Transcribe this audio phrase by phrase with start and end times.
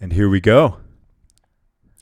[0.00, 0.78] And here we go.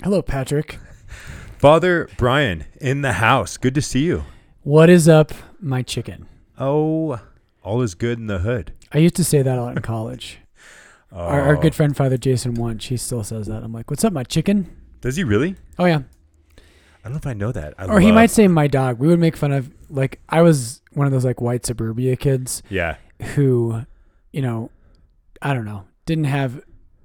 [0.02, 0.78] Hello, Patrick.
[1.58, 3.56] Father Brian in the house.
[3.56, 4.24] Good to see you.
[4.62, 6.29] What is up, my chicken?
[6.59, 7.21] Oh,
[7.62, 8.72] all is good in the hood.
[8.93, 10.38] I used to say that a lot in college.
[11.12, 11.61] Our, our Oh.
[11.61, 13.62] good friend Father Jason Wunsch, he still says that.
[13.62, 14.69] I'm like, "What's up, my chicken?"
[15.01, 15.54] Does he really?
[15.78, 16.01] Oh yeah.
[16.59, 17.75] I don't know if I know that.
[17.79, 18.99] I Or he might say my dog.
[18.99, 22.63] We would make fun of like I was one of those like white suburbia kids
[22.69, 22.97] Yeah.
[23.35, 23.83] who,
[24.33, 24.71] you know,
[25.41, 26.61] I don't know, didn't have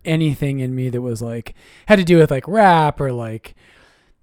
[0.05, 1.53] anything in me that was like
[1.87, 3.55] had to do with like rap or like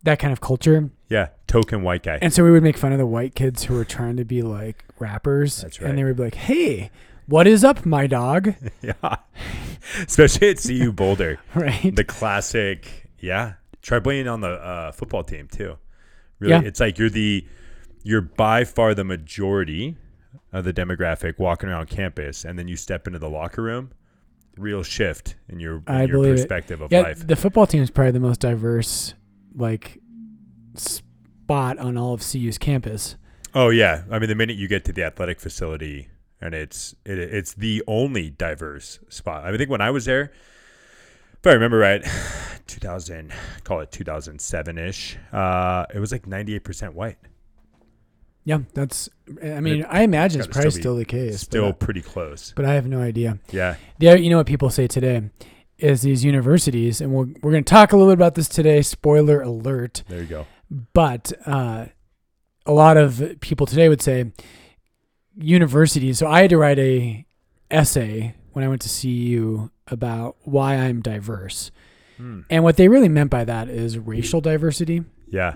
[0.02, 0.90] that kind of culture.
[1.08, 1.28] Yeah.
[1.46, 2.18] Token white guy.
[2.22, 4.42] And so we would make fun of the white kids who were trying to be
[4.42, 5.62] like rappers.
[5.62, 5.88] That's right.
[5.90, 6.90] And they would be like, "Hey,
[7.26, 9.16] what is up, my dog?" yeah.
[10.00, 11.38] Especially at CU Boulder.
[11.54, 11.94] right?
[11.94, 13.10] the classic.
[13.18, 13.54] Yeah.
[13.82, 15.78] Try playing on the uh, football team too.
[16.38, 16.60] Really, Yeah.
[16.62, 17.46] it's like you're the
[18.02, 19.96] you're by far the majority
[20.52, 23.90] of the demographic walking around campus, and then you step into the locker room.
[24.58, 26.36] Real shift in your, in I your believe it.
[26.36, 27.26] perspective of yeah, life.
[27.26, 29.14] the football team is probably the most diverse
[29.54, 29.98] like
[30.74, 33.16] spot on all of CU's campus.
[33.54, 36.08] Oh yeah, I mean the minute you get to the athletic facility,
[36.40, 39.44] and it's it, it's the only diverse spot.
[39.44, 40.32] I think when I was there,
[41.38, 42.04] if I remember right,
[42.66, 43.32] 2000,
[43.64, 47.18] call it 2007 ish, uh, it was like 98 percent white.
[48.48, 49.10] Yeah, that's.
[49.44, 51.38] I mean, I imagine it's probably still still the case.
[51.42, 52.54] Still but, pretty close.
[52.56, 53.38] but I have no idea.
[53.52, 55.28] Yeah, The other, you know what people say today
[55.76, 58.80] is these universities, and we're we're going to talk a little bit about this today.
[58.80, 60.02] Spoiler alert.
[60.08, 60.46] there you go.
[60.94, 61.86] But uh,
[62.64, 64.32] a lot of people today would say
[65.36, 66.18] universities.
[66.18, 67.26] So I had to write a
[67.70, 71.70] essay when I went to CU about why I'm diverse,
[72.16, 72.40] Hmm.
[72.50, 75.54] and what they really meant by that is racial diversity, Yeah,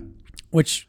[0.51, 0.89] which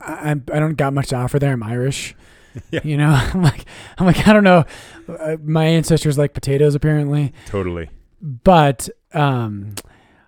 [0.00, 1.52] I, I'm- don't got much to offer there.
[1.52, 2.14] I'm Irish.
[2.72, 2.80] Yeah.
[2.82, 3.64] You know, I'm like,
[3.96, 4.64] I'm like, I don't know.
[5.08, 7.90] Uh, my ancestors like potatoes, apparently totally.
[8.20, 9.76] but um,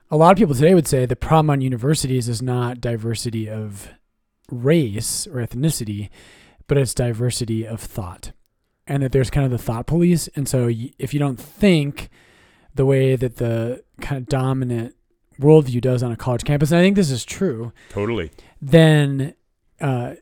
[0.09, 3.89] a lot of people today would say the problem on universities is not diversity of
[4.53, 6.11] race or ethnicity,
[6.69, 8.31] but it's diversity of thought,
[8.87, 10.29] and that there's kind of the thought police.
[10.37, 12.09] And so, y- if you don't think
[12.73, 14.95] the way that the kind of dominant
[15.41, 18.31] worldview does on a college campus, and I think this is true, Totally.
[18.61, 19.35] then
[19.83, 20.15] uh,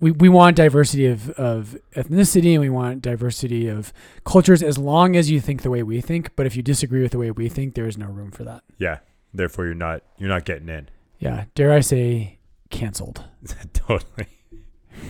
[0.00, 3.92] we, we want diversity of, of ethnicity and we want diversity of
[4.24, 6.34] cultures as long as you think the way we think.
[6.36, 8.62] But if you disagree with the way we think, there is no room for that.
[8.78, 8.98] Yeah.
[9.34, 10.88] Therefore, you're not you're not getting in.
[11.18, 11.44] Yeah.
[11.54, 12.38] Dare I say,
[12.70, 13.24] canceled.
[13.72, 14.26] totally.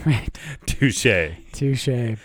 [0.05, 0.37] Right.
[0.65, 1.31] Touche.
[1.53, 2.17] Touche.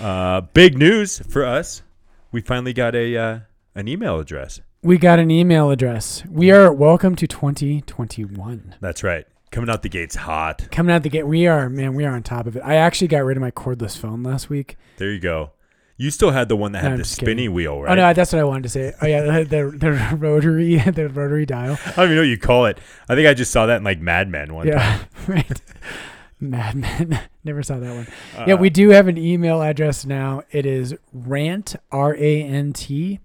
[0.00, 1.82] Uh, big news for us.
[2.30, 3.38] We finally got a uh,
[3.74, 4.60] an email address.
[4.82, 6.24] We got an email address.
[6.28, 8.76] We are welcome to 2021.
[8.80, 9.26] That's right.
[9.52, 10.68] Coming out the gates hot.
[10.72, 12.62] Coming out the gate, we are, man, we are on top of it.
[12.64, 14.76] I actually got rid of my cordless phone last week.
[14.96, 15.50] There you go.
[15.98, 17.52] You still had the one that had I'm the just spinny kidding.
[17.52, 17.92] wheel, right?
[17.92, 18.94] Oh, no, that's what I wanted to say.
[19.02, 21.78] Oh, yeah, the, the, the rotary, the rotary dial.
[21.84, 22.78] I don't even know what you call it.
[23.10, 24.74] I think I just saw that in like Mad Men one time.
[24.74, 25.60] Yeah, right.
[26.40, 27.20] Mad Men.
[27.44, 28.08] Never saw that one.
[28.36, 30.42] Uh, yeah, we do have an email address now.
[30.50, 33.20] It is rant, R A N T,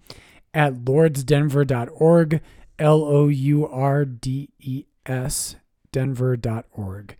[0.53, 2.41] at lourdesdenver.org,
[2.79, 5.55] L O U R D E S,
[5.97, 7.15] denver.org.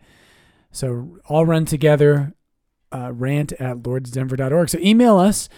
[0.70, 2.34] So all run together,
[2.92, 4.68] uh, rant at lourdesdenver.org.
[4.68, 5.48] So email us,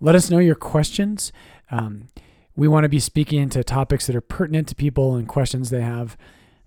[0.00, 1.32] let us know your questions.
[1.70, 2.08] Um,
[2.56, 5.82] we want to be speaking into topics that are pertinent to people and questions they
[5.82, 6.16] have.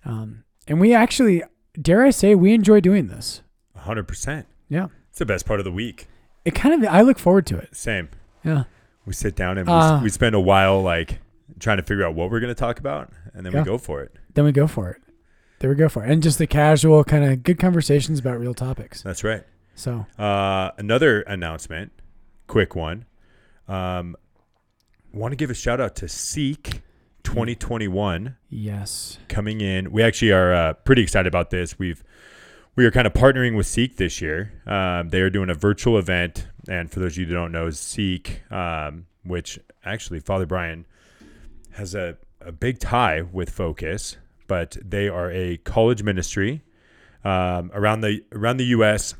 [0.05, 1.43] Um, and we actually,
[1.79, 3.41] dare I say, we enjoy doing this.
[3.77, 4.45] 100%.
[4.69, 4.87] Yeah.
[5.09, 6.07] It's the best part of the week.
[6.45, 7.75] It kind of, I look forward to it.
[7.75, 8.09] Same.
[8.43, 8.63] Yeah.
[9.05, 11.19] We sit down and we, Uh, we spend a while like
[11.59, 13.59] trying to figure out what we're going to talk about, and then Yeah.
[13.61, 14.13] we go for it.
[14.33, 15.01] Then we go for it.
[15.59, 16.11] There we go for it.
[16.11, 19.01] And just the casual kind of good conversations about real topics.
[19.01, 19.43] That's right.
[19.75, 21.91] So, Uh, another announcement,
[22.47, 23.05] quick one.
[23.67, 24.15] Um,
[25.11, 26.81] want to give a shout out to Seek
[27.23, 29.17] 2021 yes.
[29.27, 29.91] coming in.
[29.91, 31.77] We actually are uh, pretty excited about this.
[31.77, 32.03] We've
[32.75, 34.61] we are kind of partnering with Seek this year.
[34.67, 37.71] Um, they are doing a virtual event, and for those of you who don't know,
[37.71, 40.85] Seek, um, which actually Father Brian
[41.71, 44.17] has a, a big tie with Focus,
[44.47, 46.63] but they are a college ministry
[47.23, 49.15] um, around the around the U.S.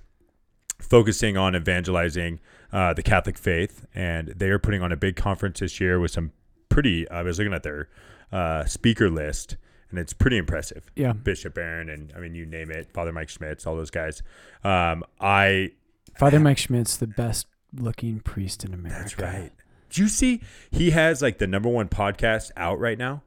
[0.80, 2.40] focusing on evangelizing
[2.72, 6.12] uh, the Catholic faith, and they are putting on a big conference this year with
[6.12, 6.32] some
[6.70, 7.10] pretty.
[7.10, 7.90] I was looking at their
[8.32, 9.58] uh, speaker list,
[9.90, 10.92] and it's pretty impressive.
[10.96, 11.14] Yeah.
[11.14, 14.22] Bishop Barron, and I mean, you name it, Father Mike Schmitz, all those guys.
[14.64, 15.72] Um, I
[16.18, 19.00] Father Mike Schmitz's the best looking priest in America.
[19.00, 19.52] that's right.
[19.90, 23.24] Do you see he has like the number one podcast out right now?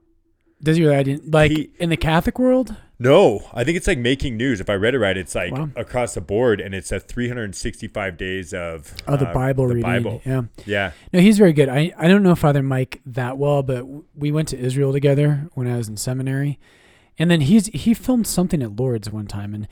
[0.63, 0.97] Does he really?
[0.97, 2.75] I didn't like He- in the Catholic world.
[3.03, 4.61] No, I think it's like making news.
[4.61, 5.71] If I read it right, it's like Wow.
[5.75, 9.91] across the board, and it's a 365 days of Oh, the uh, Bible the reading.
[9.91, 10.23] Bible.
[10.27, 10.43] Yeah.
[10.67, 11.71] Yeah, No, he's very good.
[11.71, 15.67] I, I don't know Father Mike that well, but we went to Israel together when
[15.67, 16.59] I was in seminary,
[17.19, 19.69] and then he's he filmed something at Lourdes one time, and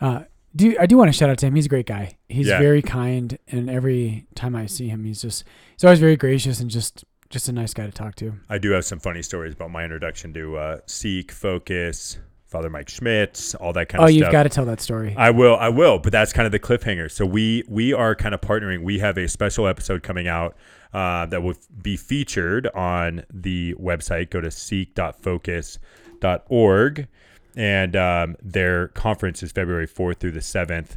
[0.00, 0.24] uh,
[0.54, 1.56] do I do want to shout out to him.
[1.56, 2.16] He's a great guy.
[2.28, 2.60] He's Yeah.
[2.60, 5.42] very kind, and every time I see him, he's just
[5.74, 8.34] he's always very gracious and just just a nice guy to talk to.
[8.48, 12.88] I do have some funny stories about my introduction to uh, Seek, Focus, Father Mike
[12.88, 14.22] Schmitz, all that kind Oh, of stuff.
[14.22, 15.14] Oh, you've got to tell that story.
[15.16, 17.10] I will, I will, but that's kind of the cliffhanger.
[17.10, 18.82] So we we are kind of partnering.
[18.82, 20.56] We have a special episode coming out
[20.94, 24.30] uh, that will be featured on the website.
[24.30, 27.08] Go to seek.focus.org,
[27.56, 30.96] and um, their conference is February fourth through the seventh,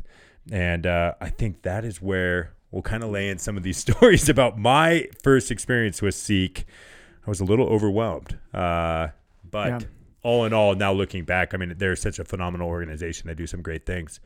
[0.50, 3.78] and uh, I think that is where we'll kind of lay in some of these
[3.86, 6.66] stories about my first experience with Seek.
[7.26, 9.10] I was a little overwhelmed, uh,
[9.50, 9.80] but Yeah.
[10.24, 13.28] all in all, now looking back, I mean, they're such a phenomenal organization.
[13.28, 14.20] They do some great things.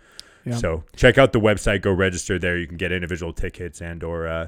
[0.45, 0.56] Yeah.
[0.57, 1.81] So check out the website.
[1.81, 2.57] Go register there.
[2.57, 4.47] You can get individual tickets and or uh,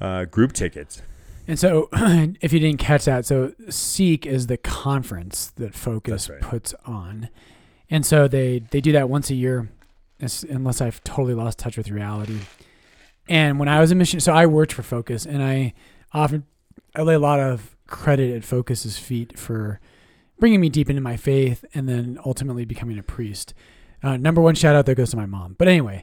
[0.00, 1.02] uh, group tickets.
[1.48, 6.40] And so, if you didn't catch that, so Seek is the conference that Focus right.
[6.40, 7.28] puts on,
[7.90, 9.68] and so they they do that once a year,
[10.48, 12.38] unless I've totally lost touch with reality.
[13.30, 15.72] And when I was a mission, so I worked for Focus, and I
[16.12, 16.44] often
[16.96, 19.80] I lay a lot of credit at Focus's feet for
[20.40, 23.54] bringing me deep into my faith, and then ultimately becoming a priest.
[24.02, 25.54] Uh, number one shout out there goes to my mom.
[25.58, 26.02] But anyway,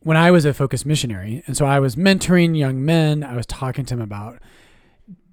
[0.00, 3.44] when I was a focus missionary, and so I was mentoring young men, I was
[3.44, 4.38] talking to them about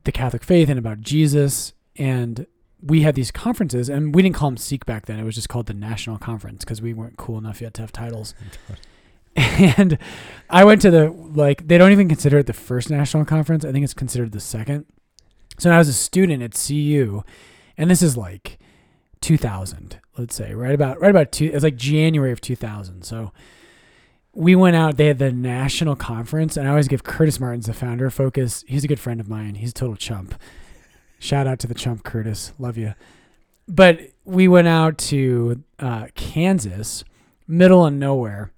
[0.04, 2.46] the Catholic faith and about Jesus, and
[2.82, 5.18] we had these conferences, and we didn't call them Seek back then.
[5.18, 7.94] It was just called the National Conference because we weren't cool enough yet to have
[7.94, 8.36] titles.
[9.78, 9.98] and
[10.50, 13.66] I went to the like they don't even consider it the first national conference.
[13.66, 14.86] I think it's considered the second.
[15.58, 17.24] So I was a student at CU,
[17.78, 18.60] and this is like
[19.22, 21.50] 2000, let's say, right about right about two.
[21.54, 23.04] It's like January of 2000.
[23.04, 23.32] So
[24.34, 24.98] we went out.
[24.98, 28.64] They had the national conference, and I always give Curtis Martins, the founder of Focus.
[28.68, 29.56] He's a good friend of mine.
[29.56, 30.36] He's a total chump.
[31.20, 32.54] Shout out to the chump, Curtis.
[32.60, 32.94] Love you.
[33.68, 37.04] But we went out to uh, Kansas,
[37.48, 38.52] middle of nowhere,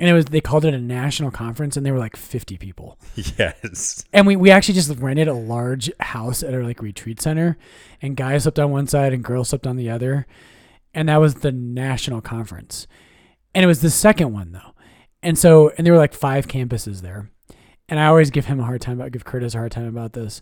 [0.00, 2.98] and it was they called it a national conference, and there were like 50 people.
[3.38, 4.04] Yes.
[4.12, 7.58] And we, we actually just rented a large house at our like retreat center,
[8.00, 10.26] and guys slept on one side and girls slept on the other,
[10.94, 12.86] and that was the national conference,
[13.54, 14.72] and it was the second one though,
[15.22, 17.30] and so and there were like five campuses there,
[17.88, 20.14] and I always give him a hard time about give Curtis a hard time about
[20.14, 20.40] this,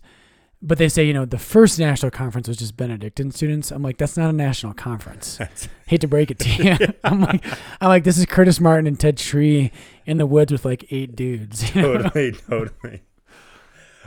[0.61, 3.71] but they say you know the first national conference was just Benedictine students.
[3.71, 5.39] I'm like that's not a national conference.
[5.87, 6.77] Hate to break it to you.
[7.03, 7.45] I'm like
[7.81, 9.71] I'm like this is Curtis Martin and Ted Sri
[10.05, 11.73] in the woods with like eight dudes.
[11.75, 11.97] you know?
[12.01, 13.01] totally, totally.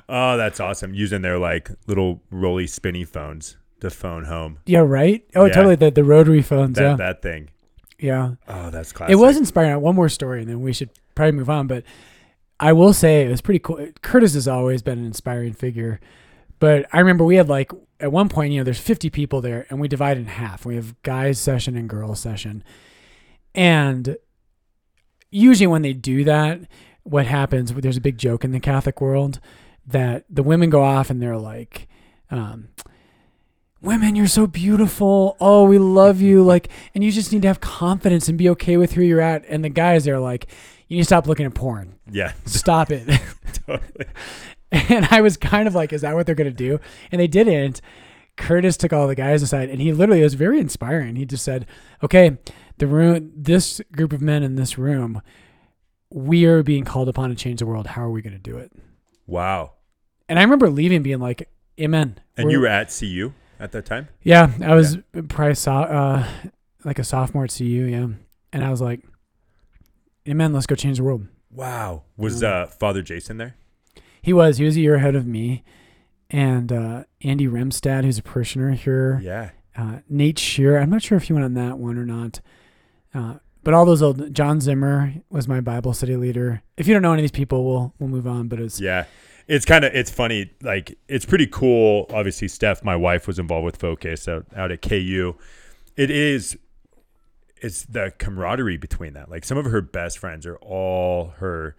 [0.08, 0.94] Oh, that's awesome.
[0.94, 4.58] Using their like little rolly spinny phones to phone home.
[4.66, 5.24] Yeah, right.
[5.34, 5.52] Oh, Yeah.
[5.54, 5.76] totally.
[5.76, 6.76] The the rotary phones.
[6.76, 7.48] That yeah, that thing.
[7.98, 8.32] yeah.
[8.48, 9.12] Oh, that's classic.
[9.12, 9.80] It was inspiring.
[9.80, 11.66] One more story, and then we should probably move on.
[11.66, 11.84] But
[12.60, 13.86] I will say it was pretty cool.
[14.02, 15.98] Curtis has always been an inspiring figure.
[16.62, 19.66] But I remember we had like at one point, you know, there's 50 people there,
[19.68, 20.64] and we divide in half.
[20.64, 22.62] We have guys session and girls session,
[23.52, 24.16] and
[25.32, 26.60] usually when they do that,
[27.02, 27.72] what happens?
[27.72, 29.40] There's a big joke in the Catholic world
[29.88, 31.88] that the women go off and they're like.
[32.30, 32.68] Um,
[33.80, 37.60] women you're so beautiful oh we love you like and you just need to have
[37.60, 40.46] confidence and be okay with who you're at and the guys are like
[40.86, 43.08] you need to stop looking at porn Yeah, stop it
[43.66, 44.06] totally.
[44.88, 46.78] and i was kind of like is that what they're gonna do
[47.10, 47.80] and they didn't
[48.36, 51.66] curtis took all the guys aside and he literally was very inspiring he just said
[52.02, 52.38] okay
[52.78, 55.20] the room this group of men in this room
[56.10, 58.72] we are being called upon to change the world how are we gonna do it
[59.26, 59.72] Wow.
[60.28, 61.48] and i remember leaving being like
[61.78, 64.08] amen And We're- you were at CU at that time?
[64.24, 64.96] Yeah, I was
[65.28, 66.26] probably so, uh,
[66.84, 67.64] like a sophomore at CU.
[67.64, 68.08] Yeah,
[68.52, 69.02] and I was like,
[70.28, 72.02] "Amen, let's go change the world." Wow.
[72.16, 73.54] Was uh, Father Jason there?
[74.22, 74.58] He was.
[74.58, 75.64] He was a year ahead of me,
[76.30, 79.20] and uh, Andy Remstad, who's a parishioner here.
[79.22, 79.50] Yeah.
[79.76, 80.78] Uh, Nate Shear.
[80.78, 82.40] I'm not sure if he went on that one or not.
[83.14, 86.62] Uh, but all those old John Zimmer was my Bible study leader.
[86.76, 88.48] If you don't know any of these people, we'll we'll move on.
[88.48, 89.04] But it's Yeah.
[89.48, 90.52] It's kind of it's funny.
[90.62, 92.06] Like it's pretty cool.
[92.10, 95.34] Obviously, Steph, my wife, was involved with Focus out, out at KU.
[95.96, 96.56] It is
[97.60, 99.30] it's the camaraderie between that.
[99.30, 101.76] Like some of her best friends are all her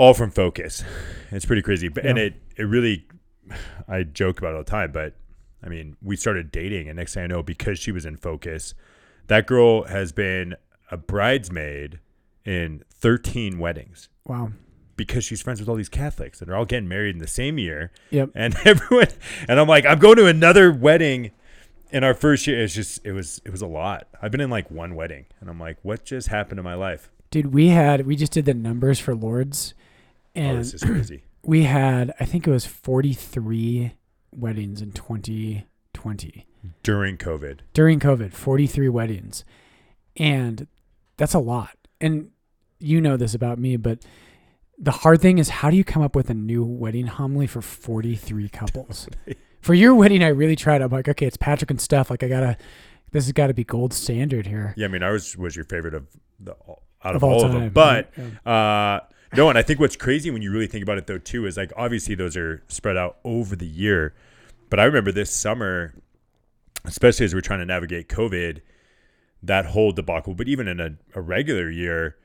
[0.00, 0.82] all from Focus.
[1.30, 1.88] It's pretty crazy.
[1.88, 3.06] But and it it really
[3.86, 5.14] I joke about it all the time, but
[5.62, 8.74] I mean, we started dating and next thing I know, because she was in Focus,
[9.26, 10.56] that girl has been
[10.90, 12.00] a bridesmaid
[12.46, 14.50] in 13 weddings wow.
[14.96, 17.58] because she's friends with all these Catholics and they're all getting married in the same
[17.58, 17.92] year.
[18.08, 18.30] Yep.
[18.34, 19.08] And everyone,
[19.48, 21.32] and I'm like, I'm going to another wedding
[21.90, 24.08] in our first year, it's just it was it was a lot.
[24.22, 27.10] I've been in like one wedding, and I'm like, what just happened to my life?
[27.30, 29.74] Dude, we had we just did the numbers for Lourdes,
[30.36, 31.22] oh, and this is crazy.
[31.42, 33.92] we had I think it was forty three
[34.32, 36.46] weddings in twenty twenty
[36.82, 38.32] During COVID, during COVID.
[38.32, 39.44] Forty three weddings,
[40.16, 40.66] and
[41.16, 41.76] that's a lot.
[42.00, 42.30] And
[42.78, 43.98] you know this about me, but
[44.78, 47.60] the hard thing is how do you come up with a new wedding homily for
[47.62, 49.08] forty three couples?
[49.60, 50.80] for your wedding, I really tried.
[50.82, 52.08] I'm like, okay, it's Patrick and Steph.
[52.10, 52.56] Like I gotta,
[53.12, 54.72] this has got to be gold standard here.
[54.76, 54.86] yeah.
[54.86, 56.06] I mean, ours was your favorite of
[56.38, 56.52] the
[57.02, 58.50] out of, Of all all of them, time, but yeah.
[58.50, 59.00] uh,
[59.36, 59.48] no.
[59.48, 61.72] And I think what's crazy when you really think about it, though, too, is like
[61.76, 64.14] obviously those are spread out over the year.
[64.68, 65.94] But I remember this summer,
[66.84, 68.60] especially as we're trying to navigate COVID,
[69.42, 70.34] that whole debacle.
[70.34, 72.16] But even in a, a regular year,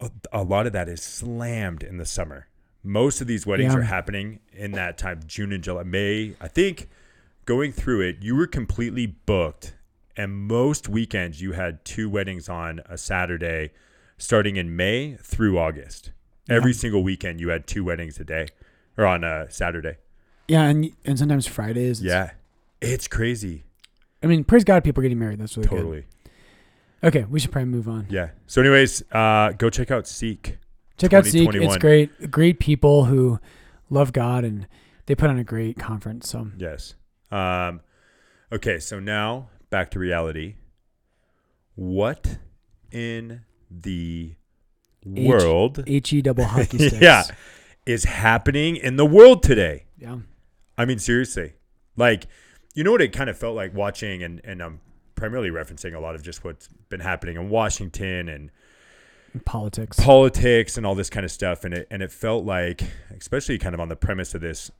[0.00, 2.48] a, a lot of that is slammed in the summer.
[2.82, 3.78] Most of these weddings Yeah.
[3.80, 6.34] are happening in that time, June and July, May.
[6.40, 6.88] I think
[7.46, 9.74] going through it, you were completely booked,
[10.16, 13.70] and most weekends you had two weddings on a Saturday,
[14.18, 16.12] starting in May through August.
[16.48, 16.76] Every Yeah.
[16.78, 18.48] single weekend you had two weddings a day,
[18.98, 19.96] or on a Saturday.
[20.48, 22.00] yeah, and and sometimes Fridays.
[22.00, 22.02] it's-
[22.82, 23.64] Yeah, it's crazy.
[24.22, 25.38] I mean, praise God, people are getting married.
[25.38, 25.76] That's really good.
[25.76, 26.04] Totally.
[27.02, 28.06] Okay, we should probably move on.
[28.08, 28.30] Yeah.
[28.46, 30.58] So, anyways, uh, go check out Seek.
[30.96, 31.50] Check out Seek.
[31.54, 32.30] It's great.
[32.30, 33.38] Great people who
[33.90, 34.66] love God and
[35.06, 36.28] they put on a great conference.
[36.30, 36.94] So Yes.
[37.30, 37.80] Um,
[38.52, 38.78] okay.
[38.78, 40.54] So now back to reality.
[41.74, 42.38] What
[42.90, 44.36] in the
[45.04, 47.00] world H E double hockey sticks.
[47.00, 47.24] Yeah.
[47.86, 49.84] is happening in the world today?
[49.98, 50.18] Yeah.
[50.76, 51.54] I mean, seriously.
[51.96, 52.26] Like,
[52.74, 54.80] you know what it kind of felt like watching, and, and I'm
[55.14, 58.50] primarily referencing a lot of just what's been happening in Washington and
[59.44, 59.98] Politics.
[59.98, 61.64] politics and all this kind of stuff.
[61.64, 62.82] And it and it felt like,
[63.16, 64.70] especially kind of on the premise of this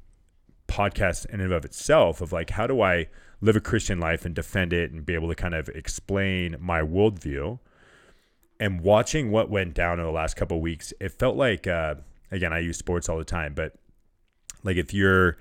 [0.69, 3.09] podcast in and of itself, of like, how do I
[3.41, 6.81] live a Christian life and defend it and be able to kind of explain my
[6.83, 7.59] worldview?
[8.61, 11.97] And watching what went down in the last couple of weeks, it felt like uh,
[12.31, 13.75] again, I use sports all the time, but
[14.63, 15.37] like if you're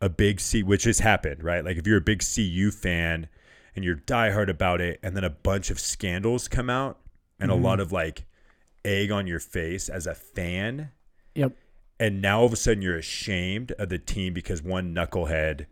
[0.00, 1.64] a big C, which has happened, right?
[1.64, 3.28] Like if you're a big CU fan
[3.74, 6.98] and you're diehard about it, and then a bunch of scandals come out
[7.40, 7.54] and Mhm.
[7.54, 8.24] a lot of like
[8.84, 10.90] egg on your face as a fan,
[11.34, 11.52] Yep.
[12.00, 15.66] and now all of a sudden you're ashamed of the team because one knucklehead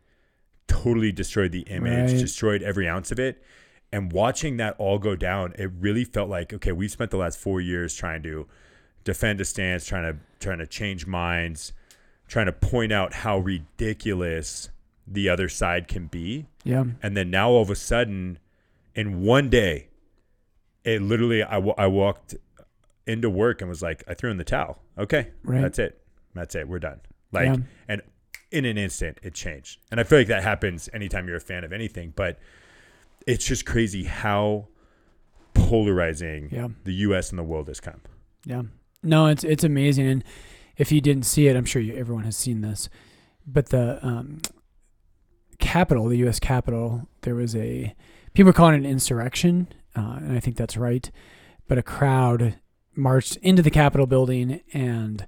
[0.69, 2.21] totally destroyed the image, Right.
[2.21, 3.43] destroyed every ounce of it.
[3.93, 7.39] And watching that all go down, it really felt like okay, we've spent the last
[7.39, 8.47] four years trying to
[9.05, 11.73] defend a stance, trying to trying to change minds,
[12.29, 14.71] trying to point out how ridiculous
[15.07, 16.47] the other side can be.
[16.65, 16.85] Yeah.
[17.03, 18.39] And then now all of a sudden,
[18.95, 19.89] in one day,
[20.85, 22.35] it literally, I, I walked
[23.07, 24.83] into work and was like, I threw in the towel.
[24.99, 25.31] Okay.
[25.45, 25.61] Right.
[25.63, 26.03] That's it.
[26.35, 26.67] That's it.
[26.69, 27.01] We're done.
[27.31, 27.57] Like, Yeah.
[27.89, 28.03] and
[28.51, 29.79] in an instant, it changed.
[29.93, 32.39] And I feel like that happens anytime you're a fan of anything, but
[33.27, 34.69] it's just crazy how
[35.55, 36.69] polarizing Yeah.
[36.85, 37.31] the U.S.
[37.31, 38.01] and the world has come.
[38.45, 38.63] Yeah.
[39.03, 40.25] No, it's it's amazing, and
[40.77, 42.89] if you didn't see it, I'm sure you, everyone has seen this.
[43.47, 44.41] But the um,
[45.59, 46.39] Capitol, the U.S.
[46.41, 47.95] Capitol, there was a
[48.35, 51.11] people calling it an insurrection, uh, and I think that's right.
[51.69, 52.59] But a crowd
[52.95, 55.25] marched into the Capitol building, and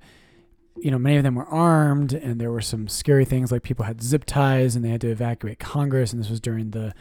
[0.77, 3.85] you know many of them were armed, and there were some scary things like people
[3.85, 6.93] had zip ties, and they had to evacuate Congress, and this was during the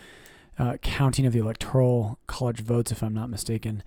[0.60, 3.84] uh, counting of the electoral college votes, if I'm not mistaken.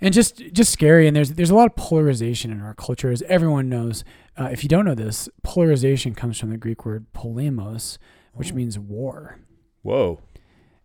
[0.00, 3.22] And just just scary and there's there's a lot of polarization in our culture as
[3.22, 4.04] everyone knows.
[4.38, 7.98] Uh, if you don't know this polarization comes from the greek word polemos
[8.32, 8.54] which Oh.
[8.54, 9.38] means war.
[9.82, 10.20] Whoa.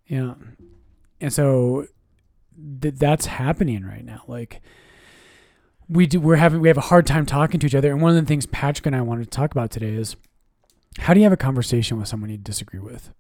[0.07, 0.33] yeah.
[1.21, 1.85] And so
[2.81, 4.23] th- that's happening right now.
[4.27, 4.61] Like
[5.87, 8.15] we do we're having we have a hard time talking to each other and one
[8.17, 10.15] of the things patrick and i wanted to talk about today is
[10.99, 13.11] how do you have a conversation with someone you disagree with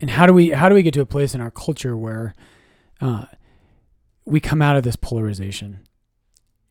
[0.00, 2.34] and how do we how do we get to a place in our culture where
[3.00, 3.26] uh,
[4.24, 5.80] we come out of this polarization?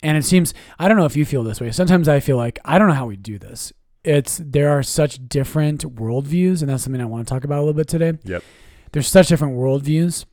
[0.04, 1.72] And it seems i don't know if you feel this way.
[1.72, 3.74] Sometimes i feel like i don't know how we do this.
[4.04, 7.62] It's there are such different worldviews and that's something i want to talk about a
[7.62, 8.14] little bit today.
[8.24, 8.44] Yep.
[8.94, 10.26] there's such different worldviews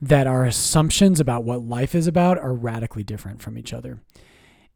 [0.00, 4.02] that our assumptions about what life is about are radically different from each other.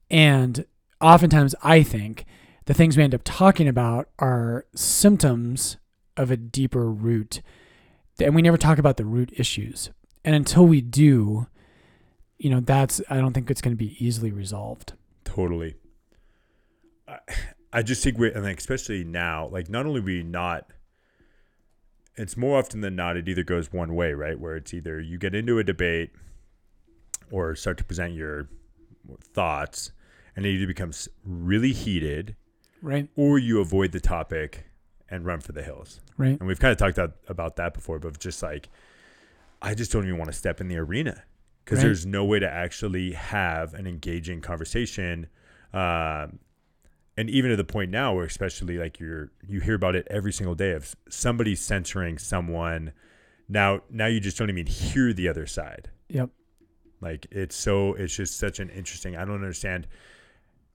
[0.08, 0.64] And
[1.00, 2.26] oftentimes i think
[2.66, 5.78] the things we end up talking about are symptoms
[6.16, 7.42] of a deeper root
[8.20, 9.90] and we never talk about the root issues
[10.24, 11.46] and until we do
[12.38, 14.94] you know that's i don't think it's going to be easily resolved
[15.26, 15.74] Totally.
[17.06, 17.18] I,
[17.72, 20.70] I just think we're, and like, especially now, like not only we not,
[22.14, 24.40] it's more often than not, it either goes one way, right?
[24.40, 26.12] Where it's either you get into a debate
[27.30, 28.48] or start to present your
[29.20, 29.92] thoughts,
[30.34, 32.36] and it either becomes really heated,
[32.80, 34.64] right or you avoid the topic
[35.10, 36.00] and run for the hills.
[36.16, 36.38] Right.
[36.38, 38.68] And we've kind of talked about, about that before, but just like,
[39.62, 41.22] I just don't even want to step in the arena
[41.64, 41.84] because Right.
[41.86, 45.28] there's no way to actually have an engaging conversation.
[45.72, 46.38] Um,
[47.18, 50.32] and even to the point now where especially like you're you hear about it every
[50.32, 52.92] single day of somebody censoring someone
[53.48, 56.28] now now you just don't even hear the other side Yep.
[57.00, 59.86] like it's so it's just such an interesting i don't understand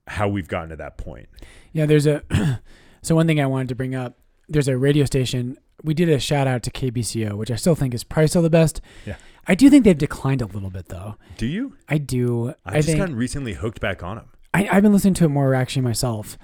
[0.08, 1.28] how we've gotten to that point
[1.72, 2.22] Yeah, there's a
[3.02, 4.18] so one thing I wanted to bring up.
[4.52, 5.58] There's a radio station.
[5.82, 8.50] We did a shout out to KBCO, which I still think is probably still the
[8.50, 8.80] best.
[9.04, 9.16] Yeah.
[9.46, 11.16] I do think they've declined a little bit though.
[11.36, 12.50] do you I do.
[12.64, 15.24] i've I just think gotten recently hooked back on them I, I've been listening to
[15.24, 16.36] it more actually myself,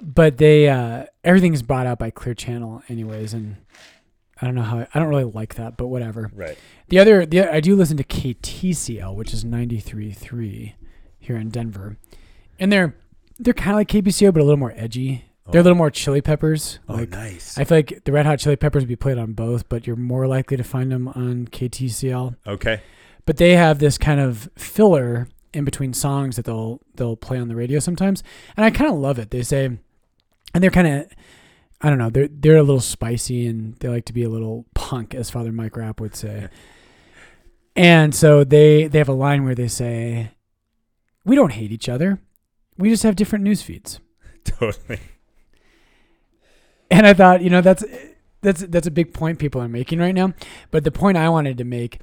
[0.00, 3.56] but they uh, everything is brought out by Clear Channel anyways, and
[4.40, 6.30] I don't know how I don't really like that, but whatever.
[6.34, 6.56] right
[6.88, 10.72] The other, the I do listen to KTCL, which is 93.3
[11.18, 11.98] here in Denver,
[12.58, 12.96] and they're
[13.38, 15.24] they're kind of like KBCO, but a little more edgy.
[15.50, 16.78] They're a little more Chili Peppers.
[16.88, 19.32] oh like nice I feel like the Red Hot Chili Peppers would be played on
[19.32, 22.36] both, but you're more likely to find them on KTCL.
[22.46, 22.82] okay
[23.26, 27.48] But they have this kind of filler in between songs that they'll they'll play on
[27.48, 28.22] the radio sometimes,
[28.56, 29.30] and I kind of love it.
[29.30, 31.06] They say, and they're kind of.
[31.82, 32.10] I don't know.
[32.10, 35.50] They're they're a little spicy and they like to be a little punk, as Father
[35.50, 36.48] Mike Rapp would say.
[37.74, 40.30] And so they they have a line where they say,
[41.24, 42.20] "We don't hate each other,
[42.76, 43.98] we just have different news feeds."
[44.44, 45.00] totally
[46.90, 47.84] And I thought, you know, that's
[48.42, 50.32] that's that's a big point people are making right now.
[50.70, 52.00] But the point I wanted to make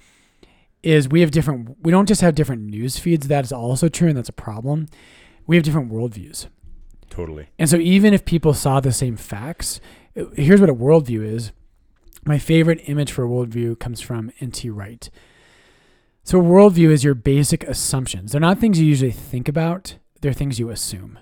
[0.84, 1.78] is we have different.
[1.82, 3.28] We don't just have different news feeds.
[3.28, 4.88] That is also true, and that's a problem.
[5.46, 6.48] We have different worldviews.
[7.10, 9.80] totally And so even if people saw the same facts,
[10.36, 11.52] here's what a worldview is.
[12.26, 14.70] My favorite image for a worldview comes from N.T.
[14.70, 15.10] Wright.
[16.24, 18.34] So a worldview is your basic assumptions.
[18.34, 19.96] They're not things you usually think about.
[20.20, 21.20] They're things you assume.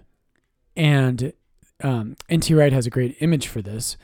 [0.76, 1.34] And
[1.84, 2.54] um, N.T.
[2.54, 3.98] Wright has a great image for this,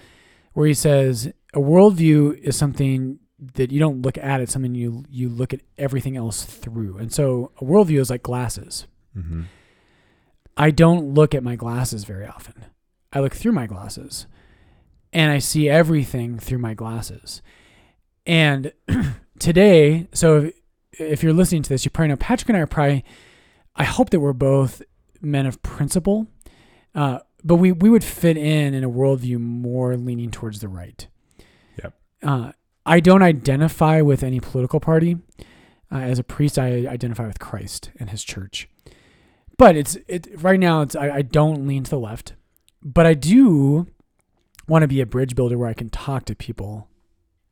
[0.53, 3.19] where he says a worldview is something
[3.55, 6.97] that you don't look at; it's something you you look at everything else through.
[6.97, 8.87] And so a worldview is like glasses.
[9.17, 9.43] mm-hmm.
[10.57, 12.65] I don't look at my glasses very often.
[13.13, 14.27] I look through my glasses
[15.13, 17.41] and I see everything through my glasses.
[18.25, 18.71] And
[19.39, 20.53] today, so if,
[20.99, 23.03] if you're listening to this, you probably know Patrick and I are probably,
[23.75, 24.81] I hope that we're both
[25.21, 26.27] men of principle,
[26.95, 31.07] uh, but we, we would fit in in a worldview more leaning towards the right.
[31.81, 31.93] Yep.
[32.23, 32.51] Uh,
[32.85, 35.17] I don't identify with any political party.
[35.91, 38.69] Uh, as a priest, I identify with Christ and his church
[39.61, 42.33] but it's it right now it's I, I don't lean to the left
[42.81, 43.85] but i do
[44.67, 46.87] want to be a bridge builder where i can talk to people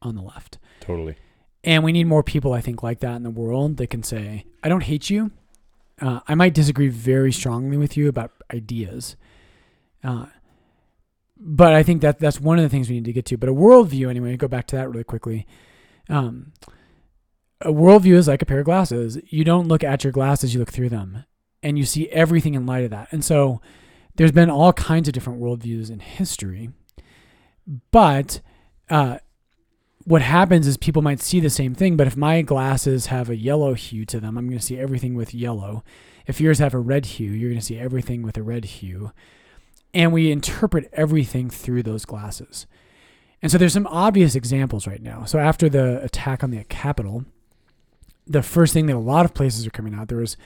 [0.01, 1.17] on the left totally
[1.63, 4.45] and we need more people i think like that in the world that can say
[4.63, 5.29] i don't hate you
[6.01, 9.15] uh, i might disagree very strongly with you about ideas
[10.03, 10.25] uh,
[11.37, 13.49] but i think that that's one of the things we need to get to but
[13.49, 15.45] a worldview anyway go back to that really quickly
[16.09, 16.53] um,
[17.61, 20.59] a worldview is like a pair of glasses you don't look at your glasses you
[20.59, 21.25] look through them
[21.61, 23.07] and you see everything in light of that.
[23.11, 23.61] And so
[24.15, 26.69] there's been all kinds of different worldviews in history.
[27.91, 28.41] But
[28.89, 29.19] uh,
[30.05, 33.35] what happens is people might see the same thing, but if my glasses have a
[33.35, 35.83] yellow hue to them, I'm going to see everything with yellow.
[36.25, 39.11] If yours have a red hue, you're going to see everything with a red hue.
[39.93, 42.67] And we interpret everything through those glasses.
[43.41, 45.25] And so there's some obvious examples right now.
[45.25, 47.25] So after the attack on the Capitol,
[48.27, 50.37] the first thing that a lot of places are coming out, there was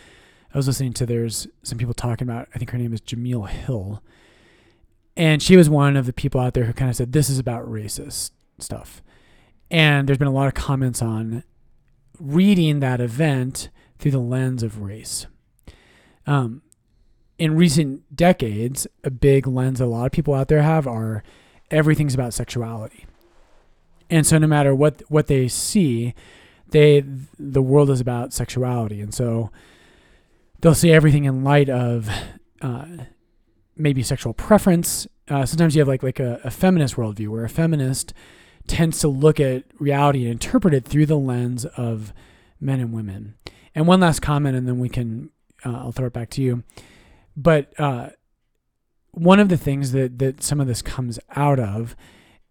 [0.54, 3.50] I was listening to there's some people talking about I think her name is Jemele
[3.50, 4.02] Hill.
[5.16, 7.40] And she was one of the people out there who kind of said this is
[7.40, 9.02] about racist stuff.
[9.70, 11.44] And there's been a lot of comments on
[12.20, 15.28] reading that event through the lens of race.
[16.26, 16.62] Um,
[17.44, 21.24] in recent decades, a big lens a lot of people out there have are
[21.70, 23.06] everything's about sexuality.
[24.10, 26.14] And so no matter what what they see,
[26.70, 27.04] they
[27.38, 29.02] the world is about sexuality.
[29.02, 29.52] And so
[30.62, 32.10] they'll see everything in light of
[32.62, 32.86] uh,
[33.76, 35.06] maybe sexual preference.
[35.28, 38.14] Uh, sometimes you have like like a, a feminist worldview where a feminist
[38.68, 42.14] tends to look at reality and interpret it through the lens of
[42.62, 43.36] men and women.
[43.76, 45.30] And one last comment, and then we can
[45.66, 46.64] uh, I'll throw it back to you.
[47.36, 48.10] But uh,
[49.12, 51.96] one of the things that that some of this comes out of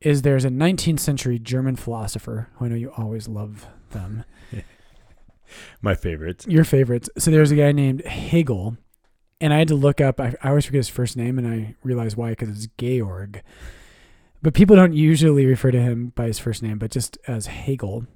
[0.01, 4.25] is there's a 19th century German philosopher who I know you always love them
[5.83, 6.47] My favorites.
[6.47, 7.09] your favorites.
[7.19, 8.77] So there's a guy named Hegel,
[9.41, 10.19] and I had to look up.
[10.21, 13.43] I, I always forget his first name, and I realize why because it's Georg.
[14.41, 18.07] But people don't usually refer to him by his first name, but just as Hegel.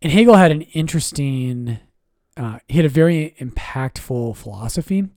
[0.00, 1.78] And Hegel had an interesting.
[2.36, 5.08] Uh, he had a very impactful philosophy,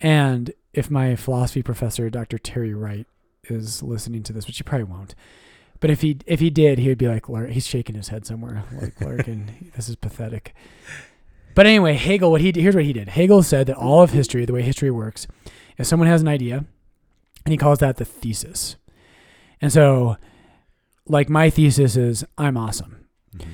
[0.00, 2.38] and if my philosophy professor, Dr.
[2.38, 3.06] Terry Wright,
[3.44, 5.14] is listening to this, which he probably won't.
[5.80, 8.64] But if he if he did, he would be like, he's shaking his head somewhere,
[8.80, 10.54] like Larkin, this is pathetic.
[11.54, 13.08] But anyway, Hegel, what he here's what he did.
[13.08, 15.26] Hegel said that all of history, the way history works,
[15.76, 16.64] if someone has an idea,
[17.44, 18.76] and he calls that the thesis.
[19.60, 20.16] And so,
[21.06, 23.06] like my thesis is I'm awesome.
[23.36, 23.46] Mhm.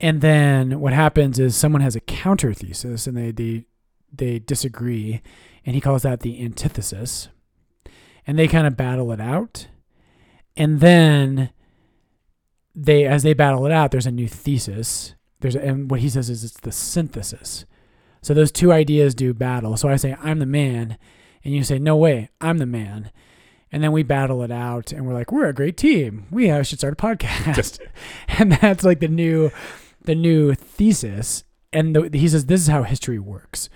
[0.00, 3.66] And then what happens is someone has a counter thesis and they they
[4.12, 5.20] they disagree,
[5.64, 7.28] and he calls that the antithesis.
[8.26, 9.66] And they kind of battle it out.
[10.56, 11.50] And then
[12.74, 15.14] they as they battle it out, there's a new thesis.
[15.40, 17.64] There's a, and what he says is it's the synthesis.
[18.22, 19.76] So those two ideas do battle.
[19.76, 20.96] So I say I'm the man,
[21.44, 23.10] and you say no way, I'm the man.
[23.72, 26.26] And then we battle it out, and we're like, we're a great team.
[26.30, 27.80] We should start a podcast, Just-
[28.28, 29.50] and that's like the new,
[30.02, 31.42] the new thesis.
[31.72, 33.70] And the, he says this is how history works,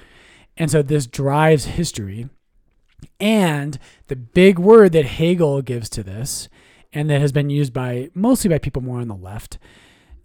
[0.57, 2.29] and so this drives history.
[3.21, 6.49] And the big word that Hegel gives to this,
[6.93, 9.59] and that has been used by mostly by people more on the left,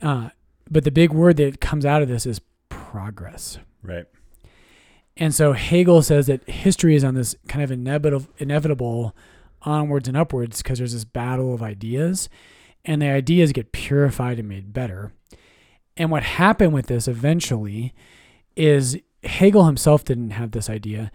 [0.02, 0.30] uh,
[0.70, 2.40] but the big word that comes out of this is
[2.70, 3.60] progress.
[3.84, 4.06] Right.
[5.18, 9.16] And so Hegel says that history is on this kind of inevitable, inevitable
[9.64, 12.30] onwards and upwards because there's this battle of ideas,
[12.86, 15.12] and the ideas get purified and made better.
[15.98, 17.94] And what happened with this eventually
[18.56, 21.12] is Hegel himself didn't have this idea,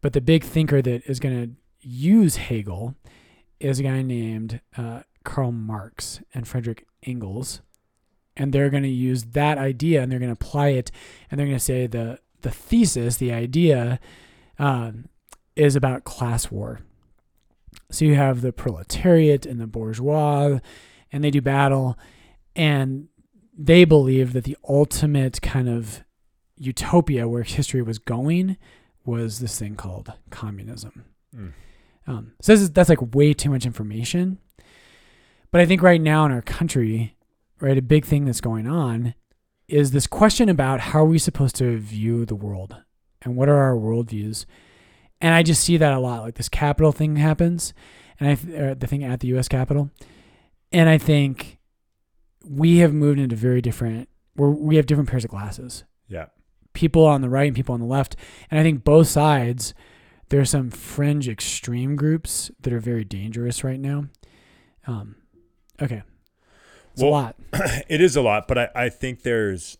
[0.00, 2.94] but the big thinker that is going to use Hegel
[3.58, 7.60] is a guy named uh, Karl Marx and Frederick Engels.
[8.36, 10.90] And they're going to use that idea and they're going to apply it,
[11.30, 14.00] and they're going to say the the thesis, the idea,
[14.58, 15.08] um,
[15.56, 16.80] is about class war.
[17.90, 20.60] So you have the proletariat and the bourgeois,
[21.12, 21.98] and they do battle,
[22.56, 23.08] and
[23.56, 26.02] they believe that the ultimate kind of
[26.60, 28.56] utopia where history was going
[29.04, 31.06] was this thing called communism.
[31.34, 31.52] Mm.
[32.06, 34.38] Um, so is, that's like way too much information.
[35.50, 37.16] But I think right now in our country,
[37.60, 39.14] right, a big thing that's going on
[39.68, 42.76] is this question about how are we supposed to view the world
[43.22, 44.44] and what are our worldviews.
[45.20, 46.22] And I just see that a lot.
[46.22, 47.74] Like this Capitol thing happens,
[48.18, 49.48] and I uh, the thing at the U.S.
[49.48, 49.90] Capitol,
[50.72, 51.58] and I think
[52.44, 54.08] we have moved into very different.
[54.34, 55.84] We're, we have different pairs of glasses.
[56.08, 56.26] Yeah.
[56.72, 58.16] People on the right and people on the left,
[58.50, 59.74] and I think both sides.
[60.28, 64.04] There are some fringe extreme groups that are very dangerous right now.
[64.86, 65.16] Um,
[65.82, 66.04] okay,
[66.92, 67.36] it's Well, a lot.
[67.88, 69.76] it is a lot, but I, I think there's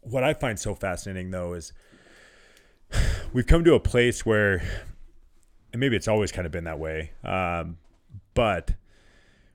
[0.00, 1.72] what I find so fascinating though is
[3.32, 4.62] we've come to a place where
[5.72, 7.12] and maybe it's always kind of been that way.
[7.22, 7.78] Um,
[8.34, 8.74] but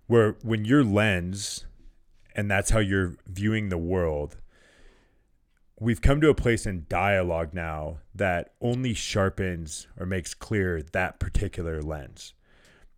[0.07, 1.65] where when your lens
[2.35, 4.37] and that's how you're viewing the world,
[5.79, 11.19] we've come to a place in dialogue now that only sharpens or makes clear that
[11.19, 12.33] particular lens.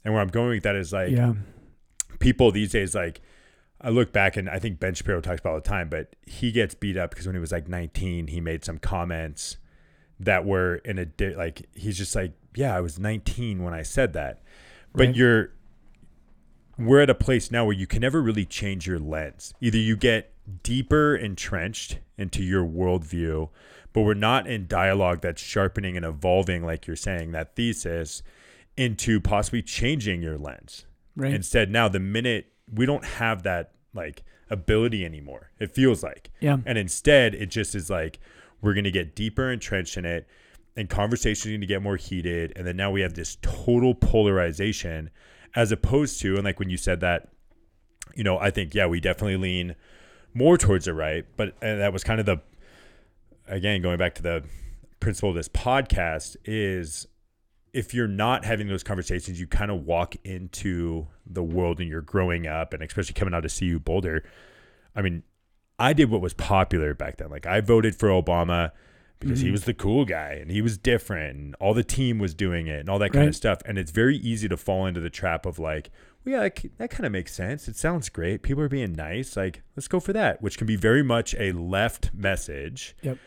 [0.03, 1.33] And where I'm going with that is like yeah,
[2.19, 3.21] people these days like
[3.81, 6.51] I look back and I think Ben Shapiro talks about all the time, but he
[6.51, 9.57] gets beat up because when he was like 19, he made some comments
[10.19, 13.81] that were in a di- like he's just like, yeah, I was 19 when I
[13.83, 14.41] said that.
[14.93, 15.15] But Right.
[15.15, 15.49] you're
[16.77, 19.53] we're at a place now where you can never really change your lens.
[19.61, 20.31] Either you get
[20.63, 23.49] deeper entrenched into your worldview,
[23.93, 28.21] but we're not in dialogue that's sharpening and evolving, like you're saying, that thesis
[28.77, 30.85] into possibly changing your lens.
[31.15, 31.33] right.
[31.33, 36.29] Instead, now the minute we don't have that like ability anymore, it feels like.
[36.41, 38.19] yeah, And instead, it just is like
[38.61, 40.27] we're going to get deeper entrenched in it,
[40.75, 42.51] and conversations are going to get more heated.
[42.55, 45.09] And then now we have this total polarization,
[45.55, 47.29] as opposed to, and like when you said that,
[48.13, 49.75] you know, I think, yeah, we definitely lean
[50.33, 51.25] more towards the right.
[51.37, 52.37] But and that was kind of the,
[53.47, 54.43] again, going back to the
[54.99, 57.07] principle of this podcast is
[57.73, 62.01] if you're not having those conversations, you kind of walk into the world and you're
[62.01, 64.23] growing up, and especially coming out to CU Boulder.
[64.95, 65.23] I mean,
[65.77, 67.29] I did what was popular back then.
[67.29, 68.71] Like I voted for Obama
[69.19, 69.53] because he Mhm.
[69.53, 72.79] was the cool guy and he was different and all the team was doing it
[72.81, 73.29] and all that kind Right.
[73.29, 73.59] of stuff.
[73.65, 75.89] And it's very easy to fall into the trap of like,
[76.23, 77.67] well, yeah, that, that kind of makes sense.
[77.67, 78.41] It sounds great.
[78.43, 79.37] People are being nice.
[79.37, 82.95] Like, let's go for that, which can be very much a left message.
[83.01, 83.17] Yep.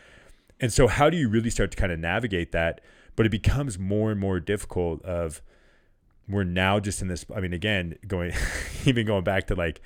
[0.59, 2.81] And so how do you really start to kind of navigate that?
[3.15, 5.41] But it becomes more and more difficult of
[6.27, 8.33] we're now just in this I mean again going
[8.85, 9.81] even going back to like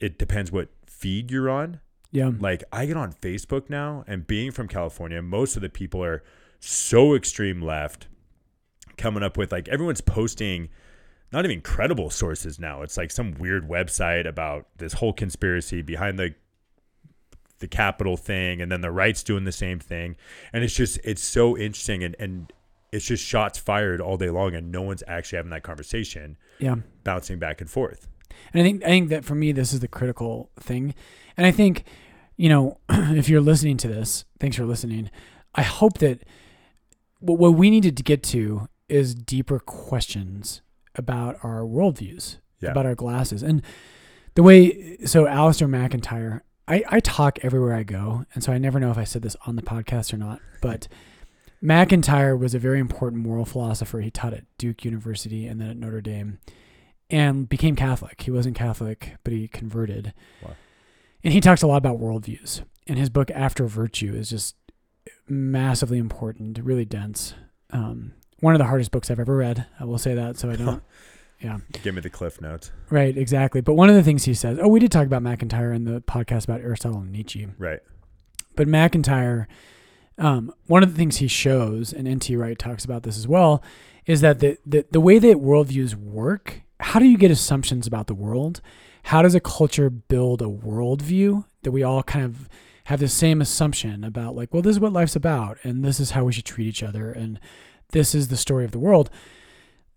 [0.00, 1.80] it depends what feed you're on.
[2.10, 6.02] Yeah, Like I get on Facebook now and being from California, most of the people
[6.02, 6.22] are
[6.60, 8.08] so extreme left
[8.96, 10.68] coming up with like everyone's posting
[11.32, 12.80] not even credible sources now.
[12.82, 16.34] It's like some weird website about this whole conspiracy behind the
[17.58, 20.16] the Capitol thing and then the right's doing the same thing.
[20.52, 22.52] And it's just it's so interesting and and
[22.90, 26.76] it's just shots fired all day long and no one's actually having that conversation Yeah.
[27.04, 28.08] bouncing back and forth
[28.52, 30.94] And I think I think that for me this is the critical thing.
[31.36, 31.84] And I think,
[32.36, 35.10] you know, if you're listening to this, thanks for listening.
[35.54, 36.22] I hope that
[37.20, 40.62] what, what we needed to get to is deeper questions
[40.94, 42.70] about our worldviews, Yeah.
[42.70, 43.42] about our glasses.
[43.42, 43.62] And
[44.34, 48.78] the way so Alasdair MacIntyre, I, I talk everywhere I go, and so I never
[48.78, 50.86] know if I said this on the podcast or not, but
[51.60, 54.00] MacIntyre was a very important moral philosopher.
[54.00, 56.38] He taught at Duke University and then at Notre Dame
[57.10, 58.20] and became Catholic.
[58.20, 60.12] He wasn't Catholic, but he converted.
[60.42, 60.56] Wow.
[61.24, 62.62] And he talks a lot about worldviews.
[62.86, 64.56] And his book, After Virtue, is just
[65.28, 67.34] massively important, really dense.
[67.70, 69.66] Um, one of the hardest books I've ever read.
[69.78, 70.38] I will say that.
[70.38, 70.82] So I don't.
[71.40, 71.58] yeah.
[71.82, 73.16] give me the cliff notes Right.
[73.16, 73.60] Exactly.
[73.60, 76.00] But one of the things he says, oh, we did talk about MacIntyre in the
[76.00, 77.46] podcast about Aristotle and Nietzsche.
[77.58, 77.80] right
[78.56, 79.46] But MacIntyre,
[80.18, 82.34] um, one of the things he shows, and N.T.
[82.36, 83.62] Wright talks about this as well,
[84.06, 88.06] is that the, the, the way that worldviews work, how do you get assumptions about
[88.06, 88.60] the world?
[89.04, 92.48] How does a culture build a worldview that we all kind of
[92.84, 96.12] have the same assumption about, like, well, this is what life's about, and this is
[96.12, 97.38] how we should treat each other, and
[97.90, 99.10] this is the story of the world?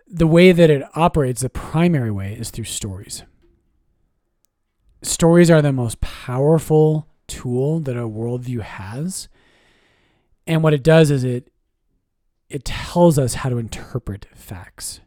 [0.07, 3.23] The way that it operates, the primary way, is through stories.
[5.03, 9.29] Stories are the most powerful tool that a worldview has.
[10.45, 11.47] And what it does is it
[12.49, 14.99] it tells us how to interpret facts.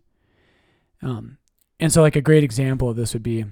[1.02, 1.36] Um,
[1.80, 3.44] and so, like a great example of this would be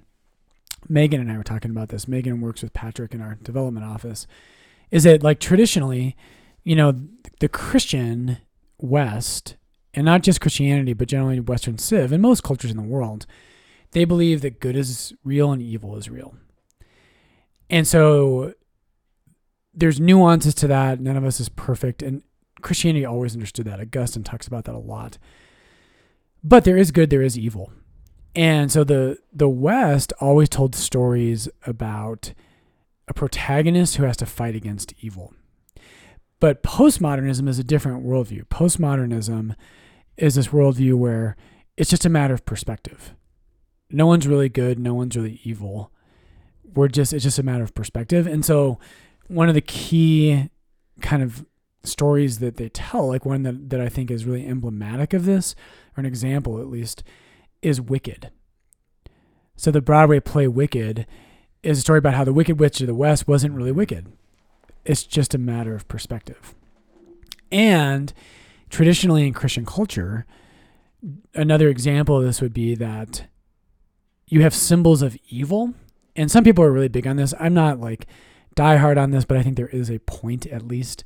[0.89, 2.09] Megan and I were talking about this.
[2.09, 4.27] Megan works with Patrick in our development office.
[4.91, 6.17] Is that like traditionally,
[6.65, 6.95] you know,
[7.41, 8.39] the Christian
[8.79, 9.57] West,
[9.95, 13.27] and not just Christianity, but generally Western Civ and most cultures in the world,
[13.93, 16.35] they believe that good is real and evil is real.
[17.69, 18.55] And so
[19.75, 21.01] there's nuances to that.
[21.01, 22.03] None of us is perfect.
[22.03, 22.23] And
[22.61, 23.81] Christianity always understood that.
[23.81, 25.19] Augustine talks about that a lot.
[26.45, 27.73] But there is good, there is evil.
[28.35, 32.33] And so the the West always told stories about
[33.09, 35.35] a protagonist who has to fight against evil.
[36.41, 38.49] But postmodernism is a different worldview.
[38.49, 39.55] Postmodernism
[40.17, 41.37] is this worldview where
[41.77, 43.15] it's just a matter of perspective.
[43.91, 45.93] No one's really good, no one's really evil.
[46.75, 48.27] We're just it's just a matter of perspective.
[48.27, 48.79] And so
[49.29, 50.51] one of the key
[51.01, 51.45] kind of
[51.85, 55.55] stories that they tell, like one that, that I think is really emblematic of this,
[55.97, 57.03] or an example at least,
[57.63, 58.31] is Wicked.
[59.57, 61.07] So the Broadway play Wicked
[61.63, 64.13] is a story about how the Wicked Witch of the West wasn't really wicked.
[64.85, 66.55] It's just a matter of perspective.
[67.53, 68.13] And
[68.71, 70.27] traditionally in Christian culture,
[71.35, 73.27] another example of this would be that
[74.27, 75.75] you have symbols of evil.
[76.17, 77.35] And some people are really big on this.
[77.39, 78.07] I'm not like
[78.55, 81.05] die hard on this, but I think there is a point at least.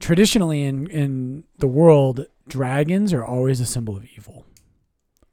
[0.00, 4.44] Traditionally in, in the world, dragons are always a symbol of evil.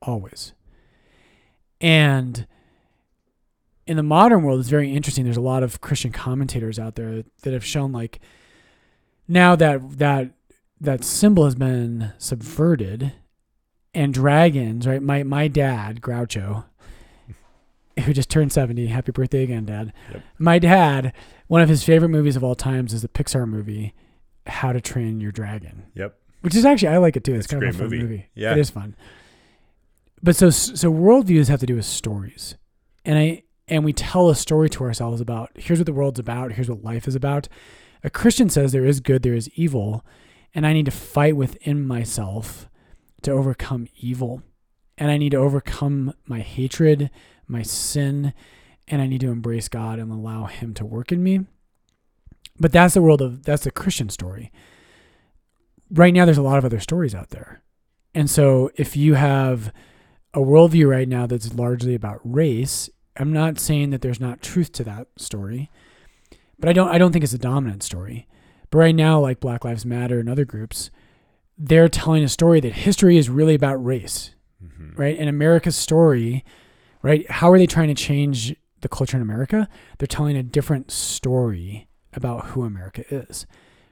[0.06, 0.54] Always.
[1.82, 2.48] And
[3.88, 5.24] in the modern world, it's very interesting.
[5.26, 8.20] There's a lot of Christian commentators out there that have shown like
[9.28, 10.32] now that that
[10.80, 13.14] that symbol has been subverted
[13.94, 15.02] and dragons, right?
[15.02, 16.66] My my dad, Groucho,
[18.04, 19.94] who just turned 70, happy birthday again, Dad.
[20.12, 20.24] Yep.
[20.38, 21.14] My dad,
[21.48, 23.94] one of his favorite movies of all times is the Pixar movie,
[24.48, 25.86] How to Train Your Dragon.
[25.96, 26.18] Yep.
[26.42, 27.36] Which is actually I like it too.
[27.36, 28.02] It's, It's a kind of a fun movie.
[28.04, 28.28] movie.
[28.36, 28.52] Yeah.
[28.52, 28.96] It is fun.
[30.26, 32.56] But so so worldviews have to do with stories.
[33.06, 36.54] And I and we tell a story to ourselves about here's what the world's about,
[36.54, 37.48] here's what life is about.
[38.04, 40.04] A Christian says there is good, there is evil,
[40.56, 42.68] and I need to fight within myself
[43.22, 44.42] to overcome evil.
[44.98, 47.12] And I need to overcome my hatred,
[47.48, 48.34] my sin,
[48.88, 51.42] and I need to embrace God and allow him to work in me.
[52.60, 54.52] But that's the world of that's the Christian story.
[55.92, 57.62] Right now there's a lot of other stories out there.
[58.16, 59.72] And so if you have
[60.36, 64.72] a worldview right now that's largely about race, I'm not saying that there's not truth
[64.74, 65.72] to that story,
[66.60, 68.28] but I don't I don't think it's a dominant story.
[68.70, 70.92] But right now, like Black Lives Matter and other groups,
[71.58, 74.32] they're telling a story that history is really about race,
[74.64, 74.98] Mhm.
[74.98, 75.18] right?
[75.18, 76.44] And America's story,
[77.02, 77.30] right?
[77.32, 79.70] How are they trying to change the culture in America?
[79.98, 83.46] They're telling a different story about who America is.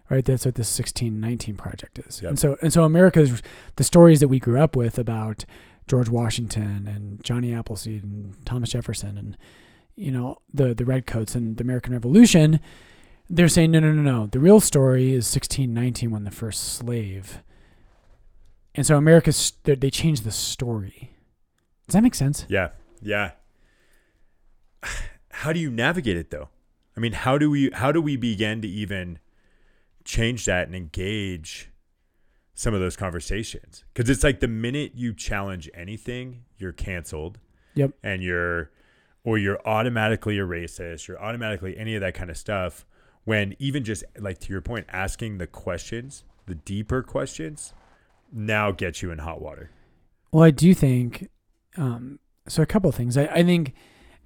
[0.09, 2.29] Right, that's what the 1619 project is, Yep.
[2.29, 3.41] and so and so America's
[3.77, 5.45] the stories that we grew up with about
[5.87, 9.37] George Washington and Johnny Appleseed and Thomas Jefferson and
[9.95, 12.59] you know the the redcoats and the American Revolution,
[13.29, 17.41] they're saying no no no no the real story is 1619 when the first slave.
[18.75, 21.11] And so America's they changed the story.
[21.87, 22.45] Does that make sense?
[22.49, 22.69] Yeah.
[23.01, 23.31] Yeah.
[25.29, 26.49] How do you navigate it though?
[26.95, 29.19] I mean, how do we how do we begin to even
[30.05, 31.71] change that and engage
[32.53, 37.39] some of those conversations because it's like the minute you challenge anything, you're canceled.
[37.75, 37.91] Yep.
[38.03, 38.69] And you're,
[39.23, 41.07] or you're automatically a racist.
[41.07, 42.85] You're automatically any of that kind of stuff.
[43.23, 47.73] When even just like to your point, asking the questions, the deeper questions,
[48.31, 49.71] now gets you in hot water.
[50.31, 51.29] Well, I do think
[51.77, 52.61] um, so.
[52.61, 53.17] A couple of things.
[53.17, 53.73] I, I think,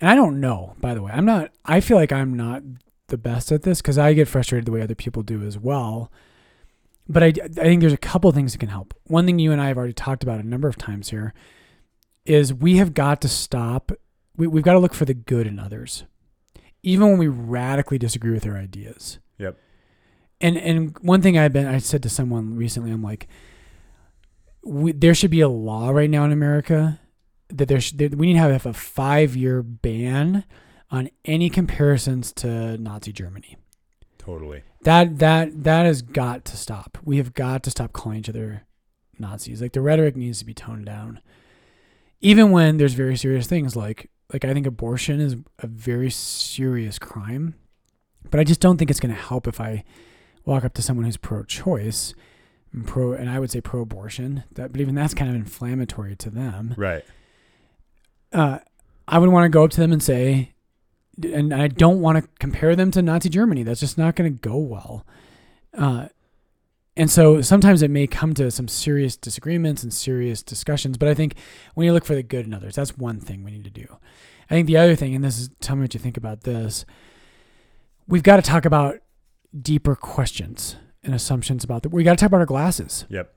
[0.01, 0.75] and I don't know.
[0.81, 1.51] By the way, I'm not.
[1.63, 2.63] I feel like I'm not
[3.07, 6.11] the best at this because I get frustrated the way other people do as well.
[7.09, 8.93] But I, I think there's a couple of things that can help.
[9.05, 11.33] One thing you and I have already talked about a number of times here
[12.25, 13.91] is we have got to stop.
[14.35, 16.03] We, we've got to look for the good in others,
[16.83, 19.19] even when we radically disagree with their ideas.
[19.37, 19.57] Yep.
[20.41, 23.27] And and one thing I've been I said to someone recently, I'm like,
[24.63, 26.99] we, there should be a law right now in America
[27.49, 30.43] that there should, that we need to have a five year ban
[30.91, 33.57] on any comparisons to Nazi Germany.
[34.27, 34.63] Totally.
[34.81, 36.97] That that that has got to stop.
[37.01, 38.63] We have got to stop calling each other
[39.17, 39.61] Nazis.
[39.61, 41.21] Like the rhetoric needs to be toned down.
[42.19, 46.99] Even when there's very serious things like like I think abortion is a very serious
[46.99, 47.55] crime.
[48.29, 49.85] But I just don't think it's going to help if I
[50.43, 52.13] walk up to someone who's pro-choice
[52.73, 54.43] and pro and I would say pro-abortion.
[54.51, 56.73] That but even that's kind of inflammatory to them.
[56.75, 57.05] Right.
[58.33, 58.59] Uh,
[59.07, 60.51] I would want to go up to them and say,
[61.23, 63.63] and I don't want to compare them to Nazi Germany.
[63.63, 65.05] That's just not going to go well.
[65.73, 66.07] Uh,
[66.95, 70.97] and so sometimes it may come to some serious disagreements and serious discussions.
[70.97, 71.35] But I think
[71.75, 73.97] when you look for the good in others, that's one thing we need to do.
[74.49, 76.85] I think the other thing, and this is tell me what you think about this,
[78.07, 78.97] we've got to talk about
[79.59, 81.89] deeper questions and assumptions about that.
[81.89, 83.05] We got to talk about our glasses.
[83.09, 83.33] Yep.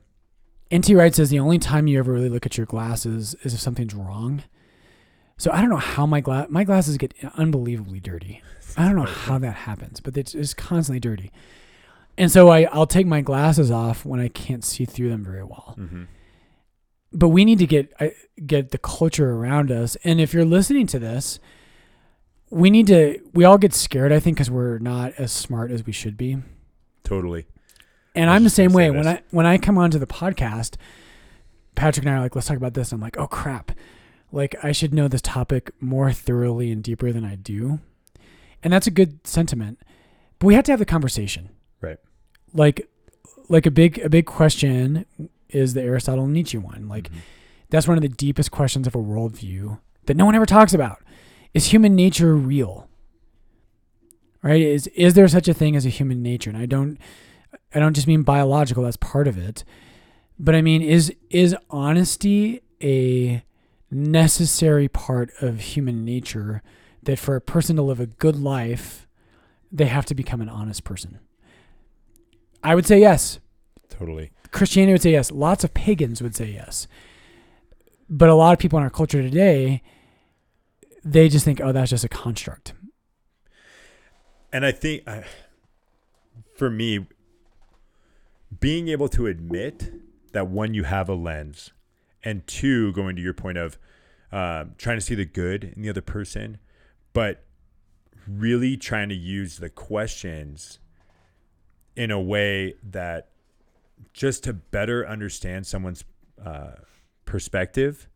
[0.71, 0.95] N.T.
[0.95, 3.93] Wright says the only time you ever really look at your glasses is if something's
[3.93, 4.43] wrong.
[5.41, 8.43] So I don't know how my glass my glasses get unbelievably dirty.
[8.77, 11.31] I don't know how that happens, but it's, it's constantly dirty.
[12.15, 15.43] And so I I'll take my glasses off when I can't see through them very
[15.43, 15.73] well.
[15.79, 16.03] Mm-hmm.
[17.11, 18.13] But we need to get I-
[18.45, 19.97] get the culture around us.
[20.03, 21.39] And if you're listening to this,
[22.51, 25.87] we need to we all get scared I think cuz we're not as smart as
[25.87, 26.37] we should be.
[27.03, 27.47] Totally.
[28.13, 28.89] And I'm the same way.
[28.89, 29.07] say When.
[29.07, 30.75] I when I come onto the podcast,
[31.73, 32.91] Patrick and I are like, let's talk about this.
[32.91, 33.71] I'm like, oh crap.
[34.31, 37.79] Like I should know this topic more thoroughly and deeper than I do.
[38.63, 39.79] And that's a good sentiment.
[40.39, 41.49] But we have to have the conversation.
[41.81, 41.97] Right.
[42.53, 42.87] Like
[43.49, 45.05] like a big a big question
[45.49, 46.87] is the Aristotle and Nietzsche one.
[46.87, 47.17] Like Mhm.
[47.69, 50.99] that's one of the deepest questions of a worldview that no one ever talks about.
[51.53, 52.87] Is human nature real?
[54.43, 54.61] Right?
[54.61, 56.49] Is is there such a thing as a human nature?
[56.49, 56.97] And I don't
[57.73, 59.63] I don't just mean biological, that's part of it.
[60.39, 63.43] But I mean is is honesty a
[63.91, 66.61] necessary part of human nature
[67.03, 69.07] that for a person to live a good life,
[69.71, 71.19] they have to become an honest person?
[72.63, 73.39] I would say yes.
[73.89, 74.31] Totally.
[74.51, 75.31] Christianity would say yes.
[75.31, 76.87] Lots of pagans would say yes.
[78.09, 79.81] But a lot of people in our culture today,
[81.03, 82.73] they just think, oh, that's just a construct.
[84.53, 85.21] And I think uh,
[86.55, 87.07] for me,
[88.59, 89.91] being able to admit
[90.33, 91.71] that when you have a lens,
[92.23, 93.77] and two, going to your point of
[94.31, 96.57] um, trying to see the good in the other person,
[97.13, 97.43] but
[98.27, 100.79] really trying to use the questions
[101.95, 103.29] in a way that
[104.13, 106.03] just to better understand someone's
[106.43, 106.71] uh,
[107.25, 108.07] perspective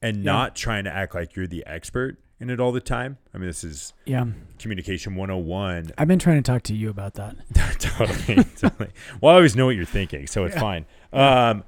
[0.00, 0.22] and Yeah.
[0.32, 3.18] not trying to act like you're the expert in it all the time.
[3.34, 4.26] I mean, this is Yeah.
[4.60, 7.34] communication 101 I've been trying to talk to you about that.
[7.80, 8.90] totally, totally.
[9.20, 10.60] Well, I always know what you're thinking, so it's Yeah.
[10.60, 10.86] fine.
[11.12, 11.64] Um,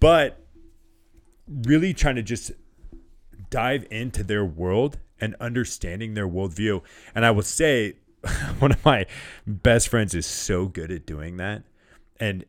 [0.00, 0.43] but
[1.48, 2.52] really trying to just
[3.50, 6.82] dive into their world and understanding their worldview.
[7.14, 7.94] And I will say,
[8.58, 9.06] one of my
[9.46, 11.62] best friends is so good at doing that,
[12.18, 12.44] and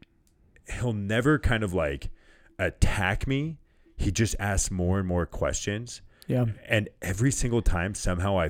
[0.79, 2.10] he'll never kind of like
[2.58, 3.58] attack me.
[3.97, 6.45] He just asks more and more questions Yeah.
[6.67, 8.49] and every single time somehow i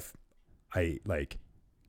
[0.73, 1.37] i like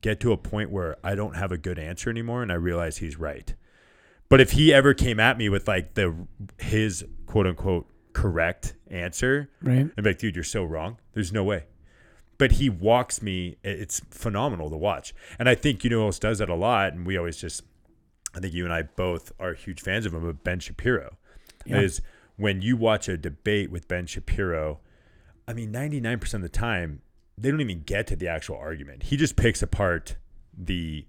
[0.01, 2.97] get to a point where i don't have a good answer anymore and i realize
[2.97, 3.55] he's right
[4.29, 6.13] but if he ever came at me with like the
[6.59, 7.87] his quote unquote
[8.21, 9.89] correct answer Right.
[9.97, 11.65] i'm like dude you're so wrong there's no way
[12.39, 16.19] but he walks me it's phenomenal to watch and i think you know who else
[16.19, 17.63] does that a lot and we always just
[18.35, 21.17] i think you and i both are huge fans of him but ben shapiro
[21.65, 21.79] Yeah.
[21.81, 22.01] is
[22.37, 24.79] when you watch a debate with ben shapiro
[25.49, 27.01] I mean, 99% of the time,
[27.37, 29.03] they don't even get to the actual argument.
[29.03, 30.17] He just picks apart
[30.53, 31.05] the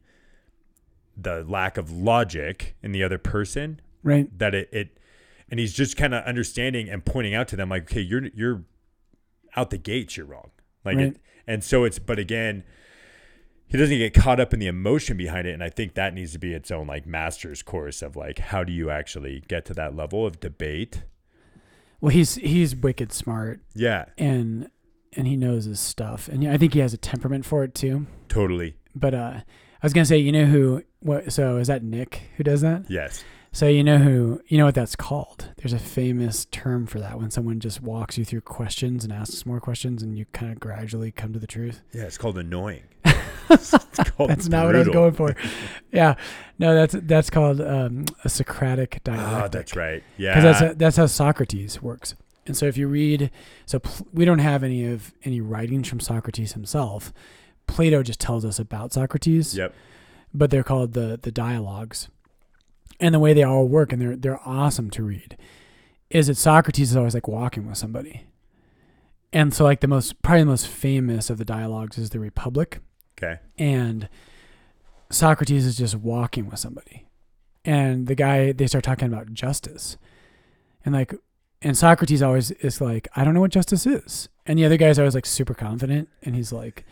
[1.16, 4.30] the lack of logic in the other person Right.
[4.38, 4.98] that it, it
[5.50, 8.64] and he's just kind of understanding and pointing out to them like, okay, you're you're
[9.56, 10.50] out the gates, you're wrong.
[10.84, 11.06] Like Right.
[11.08, 12.64] it, and so it's but again,
[13.66, 16.32] he doesn't get caught up in the emotion behind it and i think that needs
[16.32, 19.74] to be its own like master's course of like how do you actually get to
[19.74, 21.02] that level of debate
[22.00, 24.70] Well, he's he's wicked smart yeah and
[25.14, 28.06] and he knows his stuff, and I think he has a temperament for it too.
[28.28, 29.44] totally But uh, I
[29.82, 30.82] was gonna say, you know who?
[31.00, 31.32] What?
[31.32, 32.84] So is that Nick who does that?
[32.88, 34.40] yes So you know who?
[34.46, 35.50] You know what that's called?
[35.56, 39.44] There's a famous term for that when someone just walks you through questions and asks
[39.46, 41.80] more questions, and you kind of gradually come to the truth.
[41.92, 42.82] yeah it's called annoying
[43.50, 43.70] It's
[44.10, 45.34] called That's not what I was going for.
[45.92, 46.16] Yeah,
[46.58, 49.44] no, that's that's called um, a Socratic dialectic.
[49.44, 52.14] oh that's right yeah because that's that's how Socrates works.
[52.46, 53.30] And so if you read,
[53.66, 57.12] so pl- we don't have any of any writings from Socrates himself.
[57.66, 59.74] Plato just tells us about Socrates, yep
[60.34, 62.08] but they're called the the dialogues.
[63.00, 65.36] And the way they all work, and they're they're awesome to read,
[66.10, 68.26] is that Socrates is always like walking with somebody.
[69.32, 72.80] And so like the most probably the most famous of the dialogues is the Republic
[73.18, 74.08] okay and
[75.10, 77.06] Socrates is just walking with somebody.
[77.64, 79.96] And the guy they start talking about justice.
[80.84, 81.14] And like
[81.60, 84.28] and Socrates always is like, I don't know what justice is.
[84.46, 86.84] And the other guy's always like super confident and he's like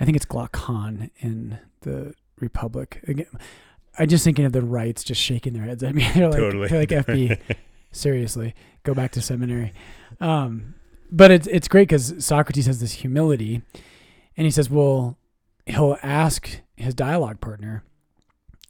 [0.00, 3.02] I think it's Glaucon in the Republic.
[3.06, 3.26] Again
[3.98, 6.06] I just thinking of the rights just shaking their heads at me.
[6.14, 6.68] They're like Totally.
[6.68, 7.38] they're like FB.
[7.92, 8.54] Seriously.
[8.82, 9.72] Go back to seminary.
[10.20, 10.74] Um
[11.10, 13.62] but it's it's great because Socrates has this humility
[14.36, 15.16] and he says, Well,
[15.66, 17.84] he'll ask his dialogue partner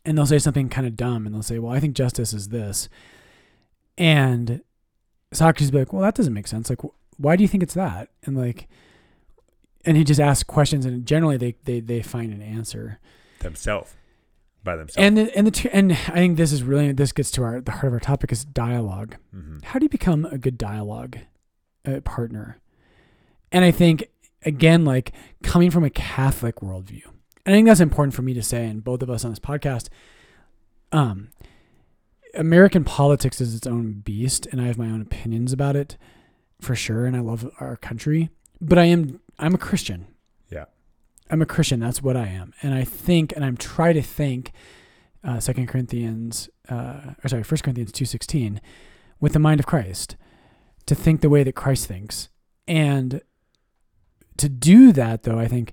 [0.04, 2.48] and they'll say something kind of dumb and they'll say well i think justice is
[2.50, 2.88] this
[3.98, 4.62] and
[5.32, 7.62] socrates will be like well that doesn't make sense like wh- why do you think
[7.62, 8.68] it's that and like
[9.84, 12.98] and he just asks questions and generally they they, they find an answer
[13.40, 13.94] themselves
[14.66, 17.30] by themselves and the, and the two, and i think this is really this gets
[17.30, 19.64] to our the heart of our topic is dialogue Mhm.
[19.64, 21.18] how do you become a good dialogue
[21.86, 22.58] uh, partner?
[23.52, 24.08] And I think
[24.44, 25.12] again, like
[25.44, 27.04] coming from a Catholic worldview,
[27.44, 29.38] and I think that's important for me to say, and both of us on this
[29.38, 29.88] podcast.
[30.92, 31.28] Um,
[32.34, 35.96] American politics is its own beast, and I have my own opinions about it,
[36.60, 37.06] for sure.
[37.06, 40.06] And I love our country, but I am I'm a Christian.
[41.30, 41.80] I'm a Christian.
[41.80, 44.52] That's what I am, and I think, and I'm trying to think.
[45.24, 48.60] Uh, Second Corinthians, uh, or sorry, First Corinthians two sixteen,
[49.18, 50.14] with the mind of Christ,
[50.84, 52.28] to think the way that Christ thinks,
[52.68, 53.20] and
[54.36, 55.72] to do that, though, I think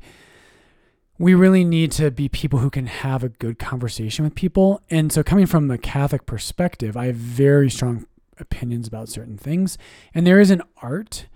[1.20, 4.82] we really need to be people who can have a good conversation with people.
[4.90, 8.08] And so, coming from the Catholic perspective, I have very strong
[8.40, 9.78] opinions about certain things,
[10.16, 11.28] and there is an art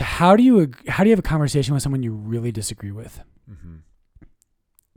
[0.00, 3.22] how do you how do you have a conversation with someone you really disagree with?
[3.50, 3.80] Mhm.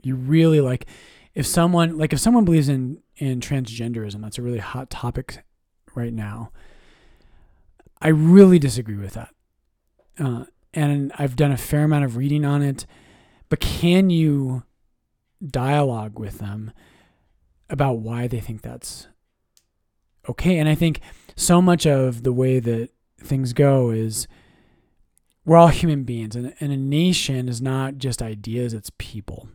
[0.02, 0.86] You really like
[1.34, 5.44] if someone like if someone believes in in transgenderism, that's a really hot topic
[5.94, 6.50] right now.
[8.00, 9.30] I really disagree with that.
[10.18, 12.86] Uh, and I've done a fair amount of reading on it.
[13.48, 14.64] But can you
[15.44, 16.72] dialogue with them
[17.70, 19.08] about why they think that's
[20.28, 20.58] okay?
[20.58, 21.00] And I think
[21.36, 24.26] so much of the way that things go is
[25.44, 29.48] we're all human beings, and, and a nation is not just ideas, it's people.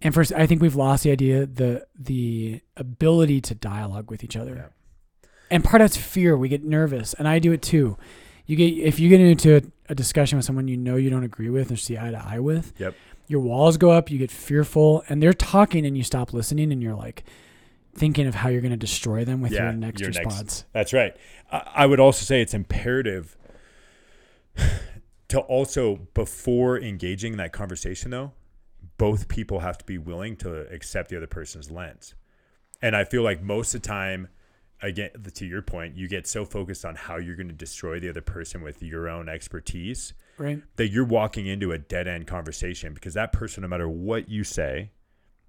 [0.00, 4.36] And first, I think we've lost the idea, the the ability to dialogue with each
[4.36, 4.54] other.
[4.54, 5.28] Yeah.
[5.50, 6.36] And part of that's fear.
[6.36, 7.96] We get nervous, and I do it too.
[8.46, 11.22] You get if you get into a, a discussion with someone you know you don't
[11.24, 12.72] agree with or see eye to eye with.
[12.78, 12.94] Yep.
[13.28, 14.10] Your walls go up.
[14.10, 17.22] You get fearful, and they're talking, and you stop listening, and you're like
[17.94, 20.64] thinking of how you're going to destroy them with Yeah, your next your next- response.
[20.72, 21.14] That's right.
[21.52, 23.36] I, I would also say it's imperative
[25.28, 28.32] to also, before engaging in that conversation, though,
[28.98, 32.14] both people have to be willing to accept the other person's lens.
[32.80, 34.28] And I feel like most of the time,
[34.80, 38.08] again, to your point, you get so focused on how you're going to destroy the
[38.08, 40.62] other person with your own expertise Right.
[40.76, 44.44] that you're walking into a dead end conversation because that person, no matter what you
[44.44, 44.90] say,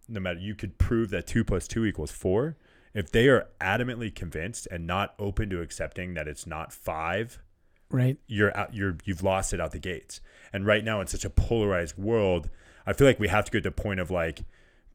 [0.08, 2.58] no matter you could prove that two plus two equals four,
[2.94, 7.40] if they are adamantly convinced and not open to accepting that it's not five,
[7.90, 8.18] Right.
[8.28, 10.20] you're out, you're you've lost it out the gates.
[10.52, 12.50] And right now in such a polarized world,
[12.86, 14.44] I feel like we have to get to the point of like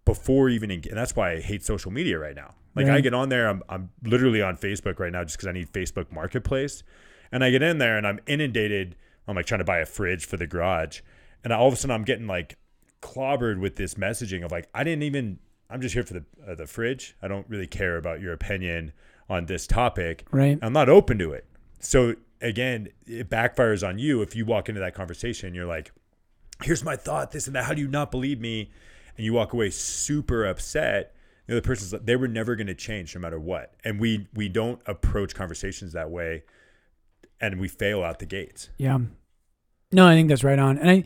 [0.05, 2.55] before even en- and that's why I hate social media right now.
[2.75, 5.53] Like I get on there, I'm I'm literally on Facebook right now just because I
[5.53, 6.85] need Facebook Marketplace,
[7.33, 8.95] and I get in there and I'm inundated.
[9.27, 11.01] I'm like trying to buy a fridge for the garage,
[11.43, 12.57] and all of a sudden I'm getting like
[13.03, 15.41] clobbered with this messaging of like I didn't even.
[15.71, 17.17] I'm just here for the uh, the fridge.
[17.21, 18.93] I don't really care about your opinion
[19.29, 20.25] on this topic.
[20.31, 20.59] Right.
[20.63, 21.47] I'm not open to it.
[21.81, 25.55] So again, it backfires on you if you walk into that conversation.
[25.55, 25.93] You're like,
[26.63, 27.65] "Here's my thought, this and that.
[27.65, 28.71] How do you not believe me?"
[29.17, 31.15] And you walk away super upset.
[31.47, 33.75] The other person's like, they were never going to change no matter what.
[33.85, 36.45] And we we don't approach conversations that way,
[37.41, 38.71] and we fail out the gates.
[38.77, 38.99] Yeah.
[39.91, 40.77] No, I think that's right on.
[40.79, 41.05] And I,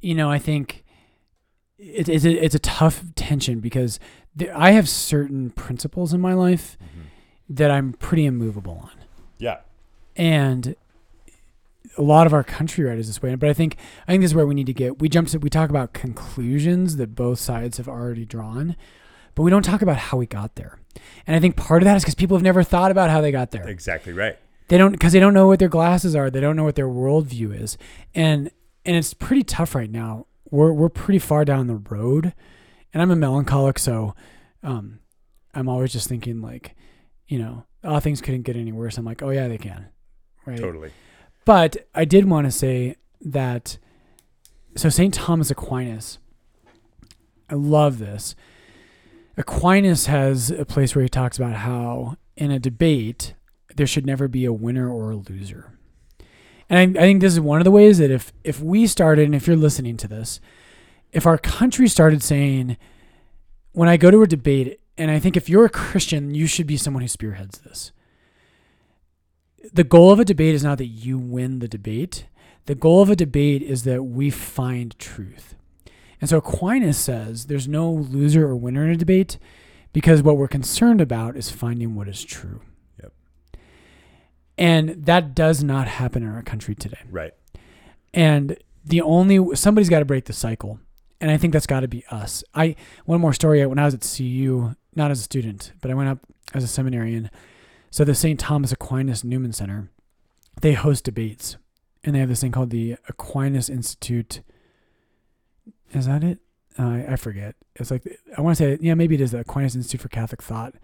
[0.00, 0.84] you know, I think
[1.78, 3.98] it, it's a, it's a tough tension because
[4.34, 7.00] there, I have certain principles in my life mm-hmm.
[7.48, 9.04] that I'm pretty immovable on,
[9.38, 9.60] Yeah.
[10.16, 10.76] And
[11.96, 13.34] a lot of our country right is this way.
[13.34, 15.00] But I think I think this is where we need to get.
[15.00, 18.76] We jump to we talk about conclusions that both sides have already drawn,
[19.34, 20.78] but we don't talk about how we got there.
[21.26, 23.32] And I think part of that is because people have never thought about how they
[23.32, 23.66] got there.
[23.68, 24.38] Exactly right.
[24.68, 26.30] They don't because they don't know what their glasses are.
[26.30, 27.76] They don't know what their worldview is,
[28.14, 28.50] and
[28.84, 30.26] and it's pretty tough right now.
[30.50, 32.32] We're we're pretty far down the road,
[32.92, 34.14] and I'm a melancholic, so
[34.62, 35.00] um,
[35.52, 36.74] I'm always just thinking like,
[37.26, 38.96] you know, oh things couldn't get any worse.
[38.96, 39.88] I'm like, oh yeah, they can,
[40.46, 40.58] right?
[40.58, 40.90] Totally.
[41.44, 43.78] But I did want to say that
[44.76, 45.14] so St.
[45.14, 46.18] Thomas Aquinas,
[47.48, 48.34] I love this.
[49.36, 53.34] Aquinas has a place where he talks about how in a debate
[53.76, 55.72] there should never be a winner or a loser.
[56.68, 59.26] And I, I think this is one of the ways that if if we started
[59.26, 60.40] and if you're listening to this,
[61.12, 62.76] if our country started saying
[63.72, 66.66] when I go to a debate and I think if you're a Christian, you should
[66.66, 67.92] be someone who spearheads this
[69.72, 72.26] the goal of a debate is not that you win the debate.
[72.66, 75.54] The goal of a debate is that we find truth.
[76.20, 79.38] And so Aquinas says there's no loser or winner in a debate
[79.92, 82.62] because what we're concerned about is finding what is true.
[83.02, 83.12] Yep.
[84.56, 87.00] And that does not happen in our country today.
[87.10, 87.32] Right.
[88.12, 90.78] And the only somebody's got to break the cycle.
[91.20, 92.44] And I think that's got to be us.
[92.54, 95.94] I one more story when I was at CU, not as a student, but I
[95.94, 96.18] went up
[96.52, 97.30] as a seminarian.
[97.94, 98.40] So the St.
[98.40, 99.88] Thomas Aquinas Newman Center,
[100.60, 101.58] they host debates,
[102.02, 104.40] and they have this thing called the Aquinas Institute.
[105.92, 106.40] Is that it?
[106.76, 107.54] Uh, I forget.
[107.76, 108.02] It's like
[108.36, 110.74] I want to say, yeah, maybe it is the Aquinas Institute for Catholic Thought.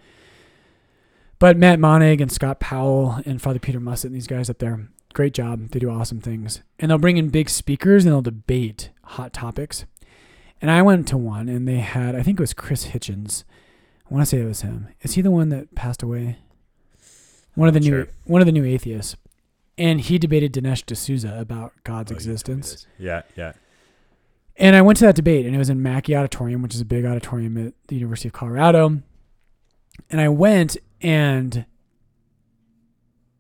[1.40, 4.88] But Matt Monig and Scott Powell and Father Peter Mussett and these guys up there,
[5.12, 5.70] great job.
[5.70, 9.84] They do awesome things, and they'll bring in big speakers and they'll debate hot topics.
[10.62, 13.42] And I went to one, and they had, I think it was Chris Hitchens.
[14.08, 14.86] I want to say it was him.
[15.00, 16.38] Is he the one that passed away?
[17.55, 18.09] One of the new Sure.
[18.24, 19.16] one of the new atheists,
[19.76, 22.86] and he debated Dinesh D'Souza about God's Oh, you told me existence.
[22.98, 23.22] Yeah.
[23.36, 23.53] Yeah.
[24.57, 26.84] And I went to that debate, and it was in Macky Auditorium, which is a
[26.84, 29.03] big auditorium at the University of Colorado.
[30.11, 31.64] And I went, and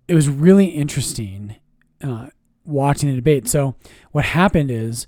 [0.08, 1.56] it was really interesting
[2.02, 2.28] uh,
[2.64, 3.48] watching the debate.
[3.48, 3.74] So
[4.12, 5.06] what happened is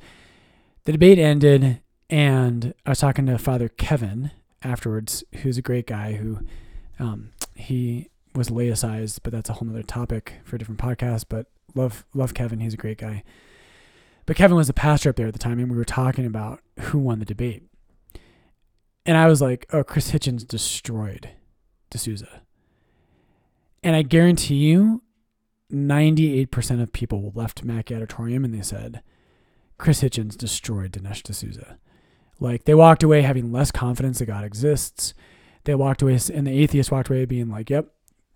[0.85, 1.81] the debate ended,
[2.11, 4.31] and I was talking to Father Kevin
[4.63, 6.41] afterwards, who's a great guy who
[6.99, 11.27] um, he was laicized, but that's a whole nother topic for a different podcast.
[11.29, 13.23] But love love Kevin, he's a great guy.
[14.27, 16.61] But Kevin was the pastor up there at the time, and we were talking about
[16.79, 17.65] who won the debate.
[19.05, 21.31] And I was like, "Oh, Chris Hitchens destroyed
[21.91, 22.43] D'Souza,"
[23.83, 25.03] and I guarantee you,
[25.69, 29.03] ninety-eight percent of people left Macky Auditorium and they said,
[29.77, 31.79] "Chris Hitchens destroyed Dinesh D'Souza."
[32.39, 35.15] Like they walked away having less confidence that God exists.
[35.65, 37.93] They walked away, and the atheist walked away being like, "Yep,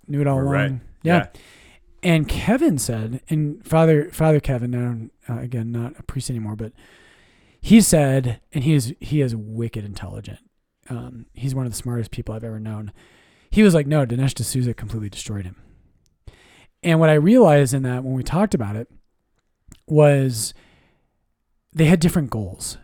[0.09, 0.81] knew it all along." right.
[1.03, 1.27] yeah.
[2.03, 6.73] And Kevin said, and Father Father Kevin, now uh, again not a priest anymore, but
[7.61, 10.39] he said, and he is he is wicked intelligent.
[10.89, 12.93] Um, he's one of the smartest people I've ever known.
[13.51, 15.57] He was like, no, Dinesh D'Souza completely destroyed him.
[16.83, 18.89] And what I realized in that when we talked about it
[19.89, 20.55] was
[21.73, 22.79] they had different goals.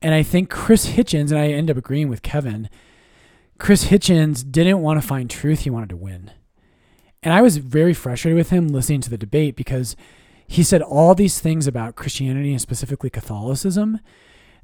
[0.00, 2.70] And I think Chris Hitchens, and I end up agreeing with Kevin,
[3.60, 6.30] Chris Hitchens didn't want to find truth, he wanted to win.
[7.22, 9.96] And I was very frustrated with him listening to the debate because
[10.46, 14.00] he said all these things about Christianity and specifically Catholicism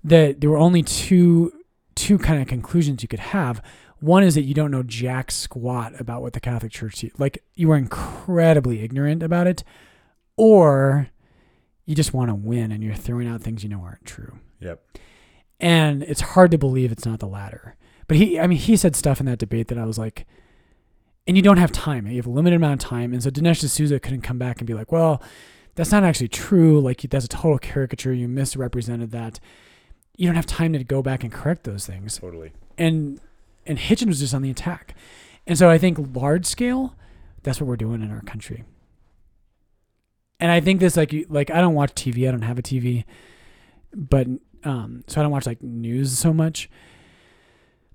[0.03, 1.53] that there were only two
[1.95, 3.63] two kind of conclusions you could have.
[4.01, 7.71] One is that you don't know jack squat about what the Catholic Church like you
[7.73, 9.63] are incredibly ignorant about it
[10.39, 11.11] or
[11.85, 14.39] you just want to win and you're throwing out things you know aren't true.
[14.61, 14.83] Yep.
[15.61, 17.77] And it's hard to believe it's not the latter.
[18.09, 20.27] But he I mean he said stuff in that debate that I was like
[21.27, 22.07] and you don't have time.
[22.07, 23.13] You have a limited amount of time.
[23.13, 25.21] And so Dinesh D'Souza couldn't come back and be like, well,
[25.75, 26.81] that's not actually true.
[26.81, 28.13] Like, that's a total caricature.
[28.13, 29.41] You misrepresented that.
[30.17, 32.19] You don't have time to go back and correct those things.
[32.19, 32.53] Totally.
[32.79, 33.21] And
[33.67, 34.95] and Hitchens was just on the attack.
[35.49, 36.95] And so I think large scale,
[37.43, 38.63] that's what we're doing in our country.
[40.39, 42.29] And I think this like you- like I don't watch TV.
[42.29, 43.05] I don't have a TV,
[43.93, 44.29] but
[44.65, 46.71] um, so I don't watch like news so much.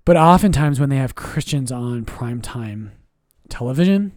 [0.04, 2.92] But oftentimes when they have Christians on prime time
[3.48, 4.12] television,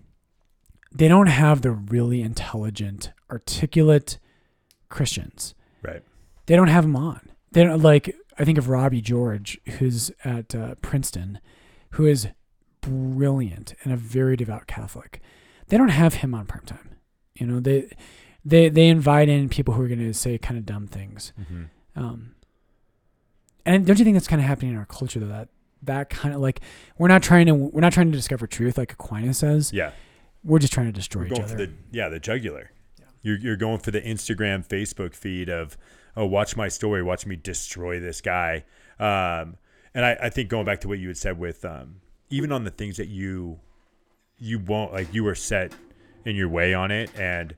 [0.92, 4.18] they don't have the really intelligent, articulate
[4.90, 5.54] Christians.
[5.84, 6.02] Right.
[6.48, 7.30] They don't have them on.
[7.52, 8.16] They don't like.
[8.38, 11.40] I think of Robbie George, who's at uh, Princeton,
[11.92, 12.28] who is
[12.82, 15.22] brilliant and a very devout Catholic.
[15.68, 16.88] They don't have him on primetime.
[17.36, 17.90] You know, they
[18.44, 21.34] they they invite in people who are going to say kind of dumb things.
[21.40, 21.64] Mm-hmm.
[21.96, 22.36] Um,
[23.66, 25.28] and don't you think that's kind of happening in our culture though?
[25.28, 25.50] That
[25.86, 26.62] that kind of like
[26.98, 29.72] we're not trying to we're not trying to discover truth like Aquinas says.
[29.74, 29.92] Yeah.
[30.44, 31.48] We're just trying to destroy We're each other.
[31.48, 32.72] for the yeah the jugular.
[33.00, 33.06] Yeah.
[33.22, 35.78] You're you're going for the Instagram, Facebook feed of
[36.16, 38.66] oh watch my story, watch me destroy this guy.
[39.00, 39.58] Um,
[39.94, 42.64] and I, I think going back to what you had said with um, even on
[42.64, 43.60] the things that you
[44.38, 45.74] you won't like you were set
[46.26, 47.56] in your way on it and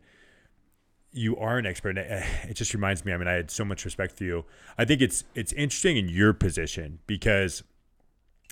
[1.11, 1.97] you are an expert.
[1.97, 3.13] And it, it just reminds me.
[3.13, 4.45] I mean, I had so much respect for you.
[4.77, 7.63] I think it's it's interesting in your position because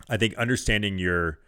[0.10, 1.39] I think understanding your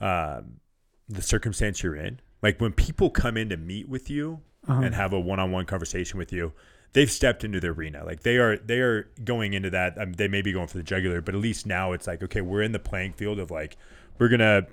[0.00, 0.60] um,
[1.08, 4.80] the circumstance you're in, like when people come in to meet with you Uh-huh.
[4.82, 6.52] and have a one-on-one conversation with you,
[6.92, 8.04] they've stepped into the arena.
[8.04, 9.98] Like they are they are going into that.
[10.00, 12.40] Um, they may be going for the jugular, but at least now it's like okay,
[12.40, 13.76] we're in the playing field of like
[14.18, 14.66] we're gonna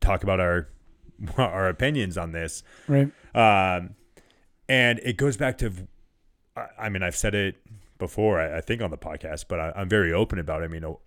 [0.00, 0.68] talk about our
[1.36, 2.62] our opinions on this.
[2.86, 3.10] right.
[3.34, 3.94] Um,
[4.68, 5.72] and it goes back to,
[6.56, 7.56] I- I mean, I've said it
[7.98, 10.66] before, I, I think on the podcast, but I, I'm very open about it.
[10.66, 11.00] I mean, oh,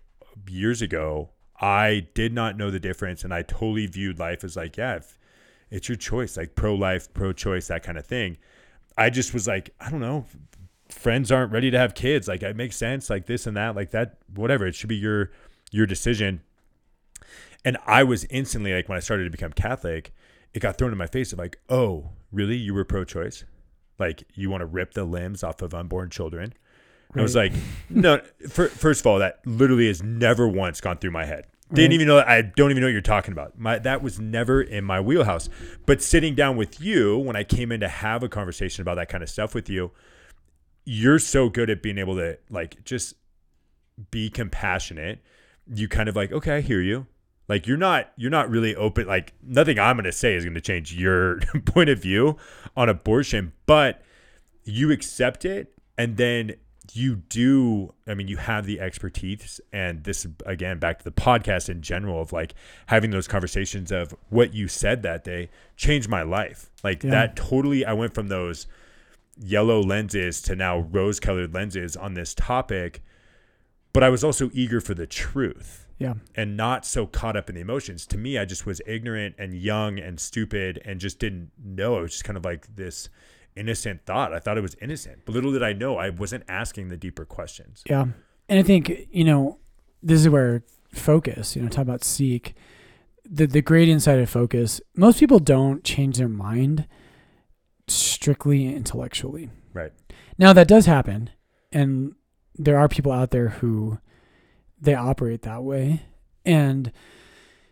[0.48, 1.30] years ago,
[1.62, 5.16] I did not know the difference, and I totally viewed life as like, yeah, if
[5.70, 8.36] it's your choice, like pro life, pro choice, that kind of thing.
[8.98, 10.26] I just was like, I don't know,
[10.88, 12.26] friends aren't ready to have kids.
[12.26, 14.66] Like, it makes sense, like this and that, like that, whatever.
[14.66, 15.30] It should be your
[15.70, 16.42] your decision.
[17.64, 20.12] And I was instantly like, when I started to become Catholic,
[20.52, 22.56] it got thrown in my face of like, oh, really?
[22.56, 23.44] You were pro choice?
[24.00, 26.54] Like, you want to rip the limbs off of unborn children?
[27.12, 27.52] And I was like,
[27.88, 31.44] no, fir- first of all, that literally has never once gone through my head.
[31.72, 31.94] Didn't Right.
[31.94, 33.58] even know, I don't even know what you're talking about.
[33.58, 35.48] My, that was never in my wheelhouse.
[35.86, 39.08] But sitting down with you, when I came in to have a conversation about that
[39.08, 39.90] kind of stuff with you,
[40.84, 43.14] you're so good at being able to like just
[44.10, 45.20] be compassionate.
[45.72, 47.06] You kind of like, okay, I hear you.
[47.48, 50.54] Like you're not you're not really open like nothing I'm going to say is going
[50.54, 52.36] to change your point of view
[52.76, 54.02] on abortion, but
[54.64, 56.54] you accept it and then
[56.92, 61.68] you do I mean you have the expertise and this again back to the podcast
[61.68, 62.54] in general of like
[62.86, 66.70] having those conversations of what you said that day changed my life.
[66.82, 67.10] Like Yeah.
[67.10, 68.66] that totally I went from those
[69.38, 73.02] yellow lenses to now rose colored lenses on this topic
[73.92, 76.14] but I was also eager for the truth Yeah.
[76.34, 78.06] and not so caught up in the emotions.
[78.06, 81.98] To me, I just was ignorant and young and stupid and just didn't know.
[81.98, 83.08] It was just kind of like this
[83.56, 84.32] innocent thought.
[84.32, 87.24] I thought it was innocent, but little did I know I wasn't asking the deeper
[87.24, 87.82] questions.
[87.86, 88.06] Yeah.
[88.48, 89.58] And I think, you know,
[90.02, 92.54] this is where focus, you know, talk about seek.
[93.24, 96.86] The the great insight of focus, most people don't change their mind
[97.88, 99.50] strictly intellectually.
[99.72, 99.92] Right.
[100.38, 101.30] Now that does happen.
[101.70, 102.14] And
[102.56, 103.98] there are people out there who
[104.80, 106.02] they operate that way.
[106.44, 106.92] And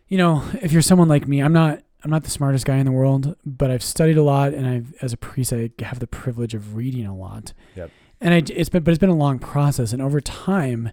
[0.07, 2.85] you know, if you're someone like me, I'm not I'm not the smartest guy in
[2.85, 6.07] the world, but I've studied a lot and I've as a priest I have the
[6.07, 7.53] privilege of reading a lot.
[7.75, 7.91] Yep.
[8.19, 10.91] And I it's been but it's been a long process and over time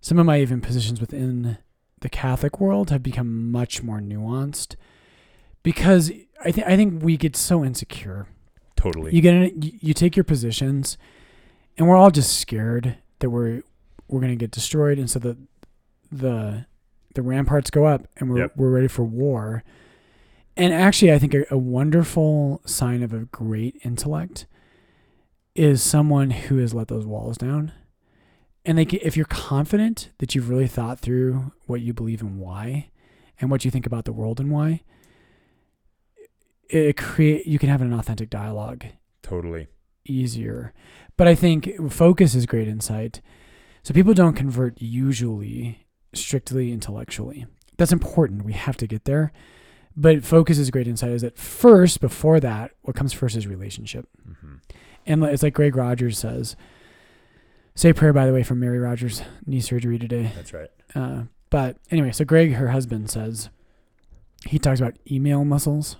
[0.00, 1.58] some of my even positions within
[2.00, 4.76] the Catholic world have become much more nuanced
[5.62, 6.10] because
[6.44, 8.26] I think I think we get so insecure
[8.76, 9.14] Totally.
[9.14, 10.96] you get in, you, take your positions
[11.76, 13.62] and we're all just scared that we're
[14.06, 15.36] we're going to get destroyed and so the
[16.12, 16.66] the
[17.14, 18.52] the ramparts go up and we're Yep.
[18.56, 19.64] we're ready for war
[20.58, 24.46] and actually i think a, a wonderful sign of a great intellect
[25.54, 27.72] is someone who has let those walls down
[28.64, 32.38] and they can, if you're confident that you've really thought through what you believe and
[32.38, 32.90] why
[33.40, 34.82] and what you think about the world and why
[36.68, 38.84] it create you can have an authentic dialogue
[39.22, 39.68] totally.
[40.04, 40.72] easier.
[41.16, 43.20] But I think focus is great insight.
[43.82, 47.46] So people don't convert usually strictly intellectually.
[47.76, 48.44] That's important.
[48.44, 49.32] We have to get there.
[50.00, 54.06] But focus is great insight is that first, before that, what comes first is relationship.
[54.24, 54.56] hmm
[55.04, 56.54] And it's like Greg Rogers says,
[57.74, 60.30] say a prayer, by the way, from Mary Rogers, knee surgery today.
[60.36, 60.70] That's right.
[60.94, 63.50] Uh, but anyway, so Greg, her husband, says,
[64.46, 65.96] he talks about email muscles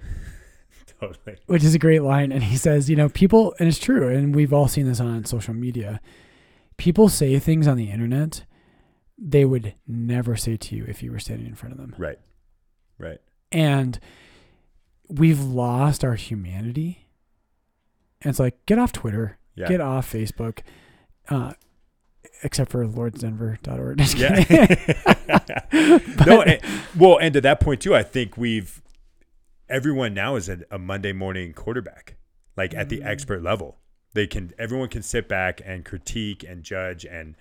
[1.00, 1.36] Totally.
[1.46, 2.30] which is a great line.
[2.30, 5.24] And he says, you know, people, and it's true, and we've all seen this on
[5.24, 6.00] social media.
[6.76, 8.44] People say things on the internet
[9.22, 11.94] they would never say to you if you were standing in front of them.
[11.98, 12.18] Right.
[13.00, 13.18] Right.
[13.50, 13.98] And
[15.08, 17.06] we've lost our humanity.
[18.22, 19.66] And it's like, get off Twitter, Yeah.
[19.68, 20.60] get off Facebook,
[21.28, 21.54] uh,
[22.42, 24.00] except for lourdesdenver.org.
[24.16, 24.44] Yeah.
[24.44, 24.86] kidding.
[25.72, 25.98] no,
[26.38, 26.60] But- and,
[26.98, 28.82] well, and to that point too, I think we've
[29.68, 32.16] everyone now is a, a Monday morning quarterback,
[32.56, 33.06] like at the Mm.
[33.06, 33.78] expert level.
[34.12, 37.36] They can everyone can sit back and critique and judge and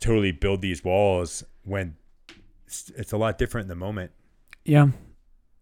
[0.00, 1.96] totally build these walls when
[2.66, 4.10] it's, it's a lot different in the moment.
[4.64, 4.88] Yeah,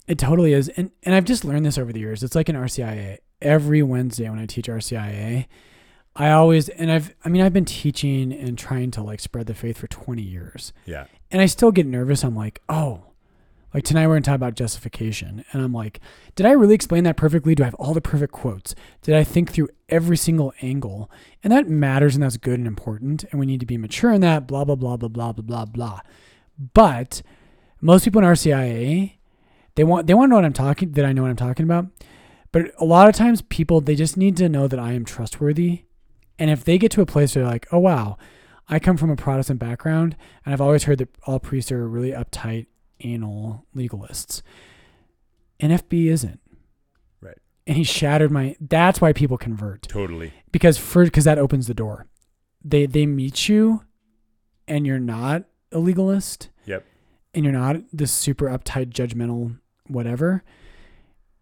[0.07, 0.69] it totally is.
[0.71, 2.23] And and I've just learned this over the years.
[2.23, 3.19] It's like an RCIA.
[3.41, 5.47] Every Wednesday when I teach RCIA,
[6.17, 9.55] I always and I've I mean I've been teaching and trying to like spread the
[9.55, 10.73] faith for 20 years.
[10.85, 11.07] Yeah.
[11.31, 12.25] And I still get nervous.
[12.25, 13.05] I'm like, "Oh,
[13.73, 16.01] like tonight we're going to talk about justification." And I'm like,
[16.35, 17.55] "Did I really explain that perfectly?
[17.55, 18.75] Do I have all the perfect quotes?
[19.01, 21.09] Did I think through every single angle?"
[21.45, 24.21] And that matters and that's good and important and we need to be mature in
[24.23, 26.01] that blah blah blah blah blah blah blah blah.
[26.75, 27.23] But
[27.81, 29.13] most people in RCIA,
[29.75, 31.65] they want they want to know what I'm talking that I know what I'm talking
[31.65, 31.87] about.
[32.53, 35.85] But a lot of times people they just need to know that I am trustworthy.
[36.39, 38.17] And if they get to a place where they're like, "Oh wow,
[38.69, 42.11] I come from a Protestant background and I've always heard that all priests are really
[42.13, 42.67] uptight,
[43.01, 44.43] anal legalists."
[45.61, 46.41] NFB isn't.
[47.21, 47.37] Right.
[47.67, 50.33] And he shattered my that's why people convert Totally.
[50.51, 52.07] because for because that opens the door.
[52.65, 53.85] They they meet you,
[54.67, 56.49] and you're not a legalist.
[56.67, 56.85] Yep.
[57.33, 60.43] And you're not this super uptight, judgmental, whatever.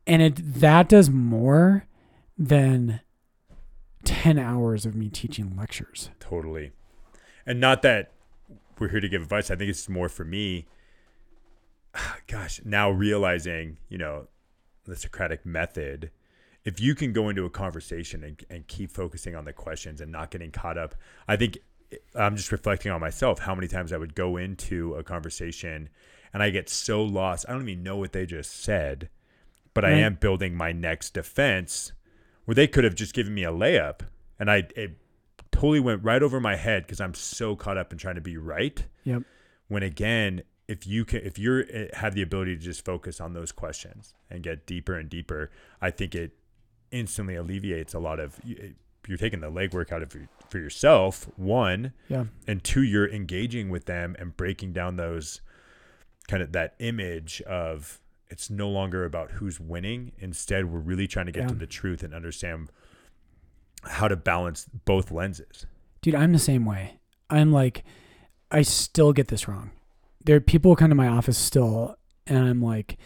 [0.06, 1.86] And it that does more
[2.36, 3.00] than
[4.04, 6.10] ten hours of me teaching lectures.
[6.20, 6.72] Totally.
[7.46, 8.12] And not that
[8.78, 9.50] we're here to give advice.
[9.50, 10.66] I think it's more for me.
[12.26, 14.28] Gosh, now realizing, you know,
[14.84, 16.10] the Socratic method,
[16.64, 20.10] if you can go into a conversation and, and keep focusing on the questions and
[20.10, 20.94] not getting caught up,
[21.26, 21.58] I think
[22.14, 25.88] I'm just reflecting on myself how many times I would go into a conversation
[26.34, 27.46] and I get so lost.
[27.48, 29.08] I don't even know what they just said,
[29.74, 31.92] but I am building my next defense
[32.44, 34.00] where they could have just given me a layup
[34.38, 34.98] and I it
[35.50, 38.36] totally went right over my head because I'm so caught up in trying to be
[38.36, 38.84] right.
[39.04, 39.22] Yep.
[39.68, 43.32] When again, if you can, if you're eh, have the ability to just focus on
[43.32, 46.32] those questions and get deeper and deeper, I think it
[46.90, 48.38] instantly alleviates a lot of.
[48.44, 48.74] you-
[49.06, 52.24] You're taking the legwork out of your, for yourself, one, Yeah.
[52.46, 55.40] and two, you're engaging with them and breaking down those
[56.28, 60.12] kind of that image of it's no longer about who's winning.
[60.18, 61.48] Instead, we're really trying to get Yeah.
[61.48, 62.68] to the truth and understand
[63.84, 65.66] how to balance both lenses.
[66.02, 66.98] Dude, I'm the same way.
[67.30, 67.84] I'm like,
[68.50, 69.70] I still get this wrong.
[70.24, 71.96] There are people come to my office still,
[72.26, 72.98] and I'm like,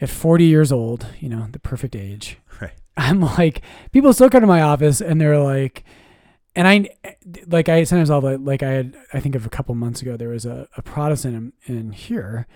[0.00, 2.38] at 40 years old, you know, the perfect age.
[2.60, 2.72] Right.
[2.96, 5.82] I'm like, people still come to my office and they're like,
[6.56, 6.88] and I,
[7.46, 10.16] like, I sometimes I'll like, like I had, I think of a couple months ago,
[10.16, 12.46] there was a, a Protestant in, in here,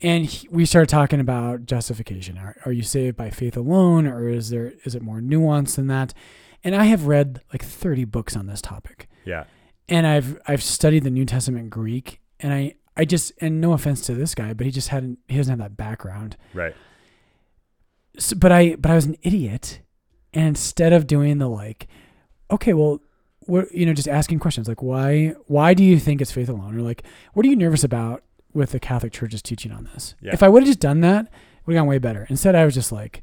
[0.00, 2.36] and he, we started talking about justification.
[2.38, 5.86] Are, are you saved by faith alone, or is there is it more nuanced than
[5.86, 6.12] that?
[6.64, 9.44] And I have read like 30 books on this topic Yeah.
[9.88, 14.00] and I've I've studied the New Testament Greek, and I I just and no offense
[14.06, 16.36] to this guy, but he just hadn't he doesn't have that background.
[16.54, 16.74] Right.
[18.18, 19.80] So, but I but I was an idiot,
[20.34, 21.86] and instead of doing the like,
[22.50, 23.00] okay, well,
[23.46, 26.76] what you know, just asking questions like why why do you think it's faith alone,
[26.76, 27.02] or like
[27.34, 28.22] what are you nervous about
[28.52, 30.14] with the Catholic Church's teaching on this?
[30.20, 30.32] Yeah.
[30.32, 31.28] If I would have just done that,
[31.66, 32.26] would have gone way better.
[32.28, 33.22] Instead, I was just like.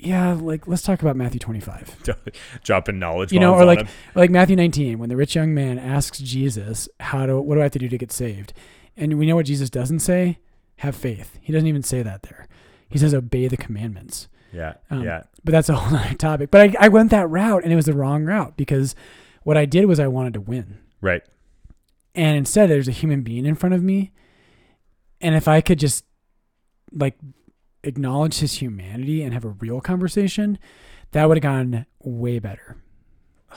[0.00, 2.04] Yeah, like let's talk about Matthew 25.
[2.62, 3.32] Dropping knowledge.
[3.32, 7.26] You know, or like like Matthew 19, when the rich young man asks Jesus, "How
[7.26, 8.52] do what do I have to do to get saved?"
[8.96, 10.38] And we know what Jesus doesn't say:
[10.76, 12.46] "Have faith." He doesn't even say that there.
[12.88, 14.74] He says, "Obey the commandments." Yeah.
[14.90, 15.22] Um, yeah.
[15.44, 16.50] But that's a whole other topic.
[16.50, 18.94] But I, I went that route, and it was the wrong route because
[19.44, 21.22] what I did was I wanted to win, Right.
[22.14, 24.10] and instead there's a human being in front of me,
[25.20, 26.04] and if I could just
[26.92, 27.16] like
[27.84, 30.58] acknowledge his humanity and have a real conversation,
[31.12, 32.76] that would have gone way better.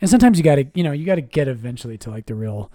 [0.00, 2.34] And sometimes you got to, you know, you got to get eventually to like the
[2.34, 2.72] real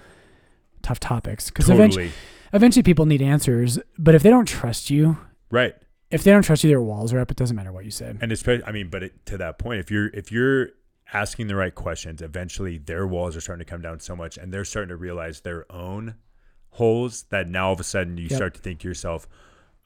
[0.81, 2.11] tough topics because eventually,
[2.53, 3.79] eventually people need answers.
[3.97, 5.17] But if they don't trust you,
[5.49, 5.75] Right.
[6.11, 7.31] if they don't trust you, their walls are up.
[7.31, 8.13] It doesn't matter what you say.
[8.21, 10.69] And especially, I mean, but it, to that point, if you're if you're
[11.13, 14.53] asking the right questions, eventually their walls are starting to come down so much, and
[14.53, 16.15] they're starting to realize their own
[16.71, 18.31] holes that now all of a sudden you Yep.
[18.35, 19.27] start to think to yourself,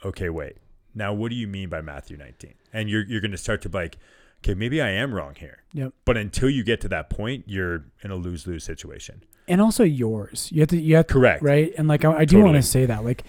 [0.04, 0.58] okay, wait,
[0.94, 2.54] now what do you mean by Matthew 19?
[2.74, 3.98] And you're you're going to start to be like,
[4.44, 5.60] okay, maybe I am wrong here.
[5.74, 5.94] Yep.
[6.06, 9.24] But until you get to that point, you're in a lose lose situation.
[9.48, 10.50] And also yours.
[10.52, 10.78] You have to.
[10.80, 11.14] You have to.
[11.14, 11.44] Correct.
[11.44, 11.72] Right.
[11.78, 13.04] And like I, I do want to say that.
[13.06, 13.24] Like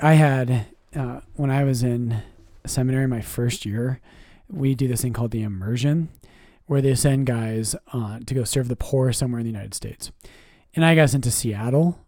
[0.00, 0.66] I had
[0.96, 2.22] uh, when I was in
[2.64, 4.00] seminary my first year,
[4.48, 6.08] we do this thing called the immersion,
[6.66, 10.10] where they send guys uh, to go serve the poor somewhere in the United States.
[10.74, 12.06] And I got sent to Seattle,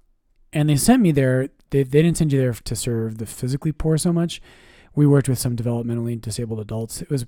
[0.53, 1.49] and they sent me there.
[1.70, 4.41] They they didn't send you there to serve the physically poor so much.
[4.95, 7.03] We worked with some developmentally disabled adults.
[7.03, 7.26] It was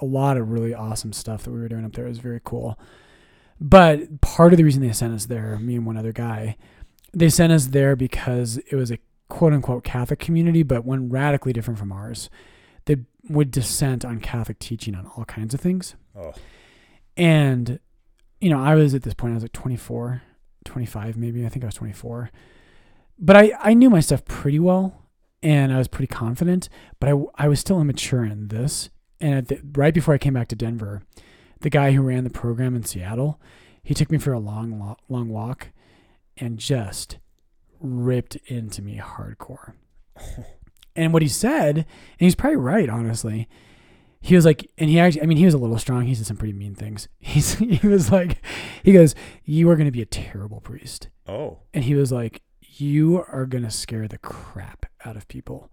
[0.00, 2.06] a lot of really awesome stuff that we were doing up there.
[2.06, 2.78] It was very cool.
[3.60, 6.56] But part of the reason they sent us there, me and one other guy,
[7.12, 8.98] they sent us there because it was a
[9.30, 12.28] quote unquote Catholic community, but one radically different from ours.
[12.84, 12.96] They
[13.28, 15.94] would dissent on Catholic teaching on all kinds of things.
[16.16, 16.34] Oh,
[17.16, 17.78] And,
[18.40, 20.22] you know, I was at this point, I was like 24,
[20.64, 21.46] 25 maybe.
[21.46, 22.30] I think I was 24.
[23.18, 25.06] But I, I knew my stuff pretty well
[25.42, 26.68] and I was pretty confident,
[26.98, 28.90] but I, I was still immature in this.
[29.20, 31.02] And at the, right before I came back to Denver,
[31.60, 33.40] the guy who ran the program in Seattle,
[33.82, 35.68] he took me for a long, long walk,
[36.36, 37.18] and just
[37.80, 39.74] ripped into me hardcore.
[40.96, 41.86] and what he said, and
[42.18, 43.48] he's probably right, honestly.
[44.22, 46.04] He was like, and he actually, I mean, he was a little strong.
[46.04, 47.08] He said some pretty mean things.
[47.20, 48.44] He's, he was like,
[48.82, 49.14] he goes,
[49.46, 51.08] You are going to be a terrible priest.
[51.26, 51.60] Oh.
[51.72, 55.70] And he was like, You are going to scare the crap out of people.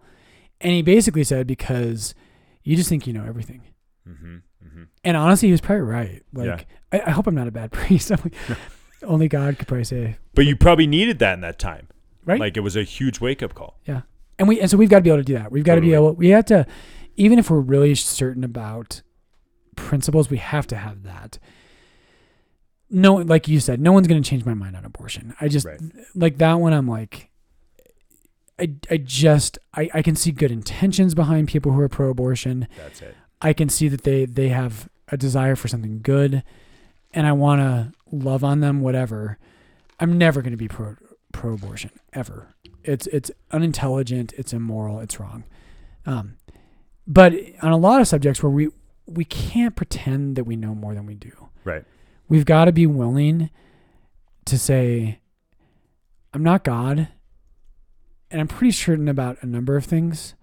[0.61, 2.15] And he basically said, Because
[2.63, 3.63] you just think you know everything.
[4.07, 4.35] Mm-hmm.
[4.65, 4.83] Mm-hmm.
[5.03, 6.23] And honestly, he was probably right.
[6.31, 7.01] Like, Yeah.
[7.05, 8.11] I, I hope I'm not a bad priest.
[8.13, 8.57] I'm like,
[9.03, 11.89] only God could probably say, But you probably needed that in that time.
[12.27, 12.39] Right.
[12.39, 13.79] Like it was a huge wake up call.
[13.85, 14.01] Yeah.
[14.37, 15.51] And we and so we've got to be able to do that.
[15.51, 16.13] We've got to be able.
[16.13, 16.67] We have to,
[17.15, 19.01] even if we're really certain about
[19.75, 21.39] principles, we have to have that.
[22.89, 25.33] No, like you said, no one's going to change my mind on abortion.
[25.41, 25.79] I just Right.
[26.15, 26.73] like that one.
[26.73, 27.29] I'm like,
[28.59, 32.67] I I just I I can see good intentions behind people who are pro-abortion.
[32.77, 33.15] That's it.
[33.41, 36.43] I can see that they they have a desire for something good,
[37.13, 38.81] and I want to love on them.
[38.81, 39.37] Whatever.
[39.99, 40.95] I'm never going to be pro
[41.37, 42.55] pro-abortion ever.
[42.83, 44.33] It's it's unintelligent.
[44.37, 44.99] It's immoral.
[44.99, 45.43] It's wrong.
[46.05, 46.37] Um,
[47.05, 48.69] but on a lot of subjects where we
[49.05, 51.31] we can't pretend that we know more than we do.
[51.63, 51.83] Right.
[52.27, 53.51] We've got to be willing
[54.45, 55.19] to say,
[56.33, 57.07] I'm not God,
[58.31, 60.33] and I'm pretty certain about a number of things,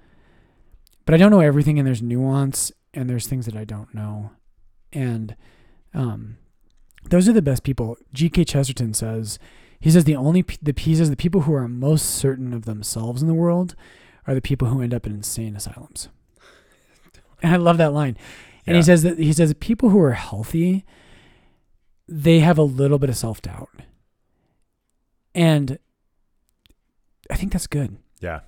[1.05, 4.31] but I don't know everything, and there's nuance, and there's things that I don't know,
[4.93, 5.35] and
[5.93, 6.39] um,
[7.11, 7.97] those are the best people.
[8.13, 8.45] G.K.
[8.45, 9.39] Chesterton says,
[9.81, 13.23] he says the only the he says the people who are most certain of themselves
[13.23, 13.75] in the world
[14.27, 16.09] are the people who end up in insane asylums.
[17.43, 18.17] And I love that line.
[18.67, 20.87] And he says that he says people who are healthy,
[22.09, 23.69] they have a little bit of self doubt.
[25.35, 25.79] And
[27.31, 27.99] I think that's good.
[28.21, 28.41] Yeah.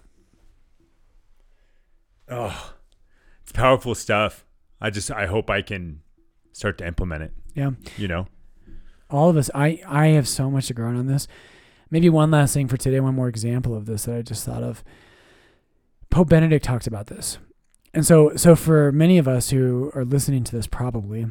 [2.29, 2.74] Oh,
[3.43, 4.47] it's powerful stuff.
[4.81, 6.01] I just I hope I can
[6.53, 7.33] start to implement it.
[7.55, 7.72] Yeah.
[7.97, 8.29] You know.
[9.11, 11.29] All of us, I, I have so much to grow on this.
[11.91, 14.63] Maybe one last thing for today, one more example of this that I just thought
[14.63, 14.83] of.
[16.11, 17.39] Pope Benedict talks about this.
[17.95, 21.27] And so so for many of us who are listening to this probably,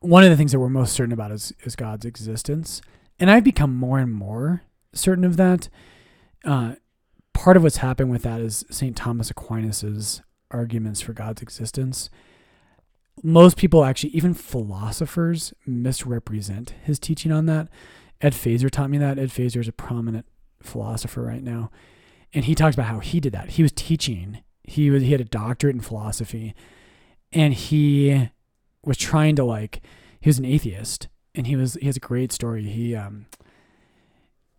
[0.00, 2.80] one of the things that we're most certain about is, is God's existence.
[3.18, 4.62] And I've become more and more
[4.94, 5.68] certain of that.
[6.44, 6.76] Uh,
[7.32, 8.96] part of what's happened with that is St.
[8.96, 12.10] Thomas Aquinas's arguments for God's existence.
[13.22, 17.68] Most people actually, even philosophers, misrepresent his teaching on that.
[18.20, 19.18] Ed Feser taught me that.
[19.18, 20.26] Ed Feser is a prominent
[20.62, 21.70] philosopher right now,
[22.32, 23.50] and he talks about how he did that.
[23.50, 24.38] He was teaching.
[24.64, 26.54] He was he had a doctorate in philosophy,
[27.32, 28.30] and he
[28.84, 29.82] was trying to like
[30.20, 32.64] he was an atheist, and he was he has a great story.
[32.64, 33.26] He um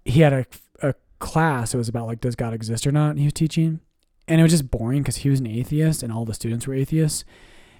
[0.05, 0.45] he had a
[0.81, 1.73] a class.
[1.73, 3.11] It was about like does God exist or not?
[3.11, 3.79] And he was teaching,
[4.27, 6.73] and it was just boring because he was an atheist, and all the students were
[6.73, 7.23] atheists,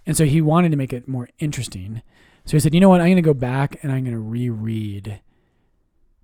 [0.06, 2.02] and so he wanted to make it more interesting.
[2.46, 3.02] So he said, you know what?
[3.02, 5.22] I'm going to go back and I'm going to reread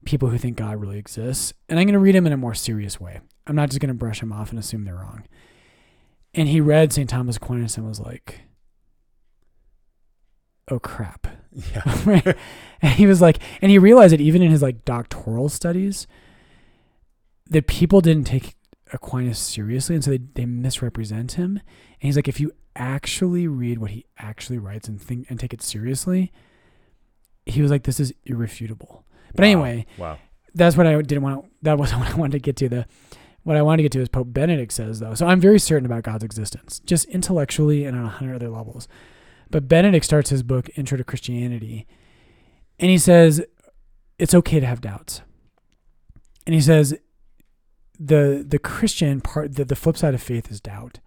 [0.05, 2.53] people who think God really exists, and I'm going to read them in a more
[2.53, 3.19] serious way.
[3.47, 5.23] I'm not just going to brush them off and assume they're wrong.
[6.33, 7.09] And he read St.
[7.09, 8.41] Thomas Aquinas and was like,
[10.69, 11.27] oh crap.
[11.51, 12.33] Yeah.
[12.81, 16.07] And he was like, and he realized that even in his like doctoral studies,
[17.49, 18.55] that people didn't take
[18.93, 21.57] Aquinas seriously, and so they, they misrepresent him.
[21.57, 25.53] And he's like, if you actually read what he actually writes and think and take
[25.53, 26.31] it seriously,
[27.45, 29.05] he was like, this is irrefutable.
[29.35, 29.51] But Wow.
[29.51, 30.17] anyway, Wow.
[30.55, 31.43] that's what I didn't want.
[31.43, 32.69] To, that wasn't what I wanted to get to.
[32.69, 32.85] The
[33.43, 35.13] what I wanted to get to is Pope Benedict says though.
[35.13, 38.87] So I'm very certain about God's existence, just intellectually and on a hundred other levels.
[39.51, 41.87] But Benedict starts his book Intro to Christianity,
[42.79, 43.41] and he says
[44.17, 45.21] it's okay to have doubts.
[46.45, 46.95] And he says
[47.99, 50.99] the the Christian part, the, the flip side of faith is doubt.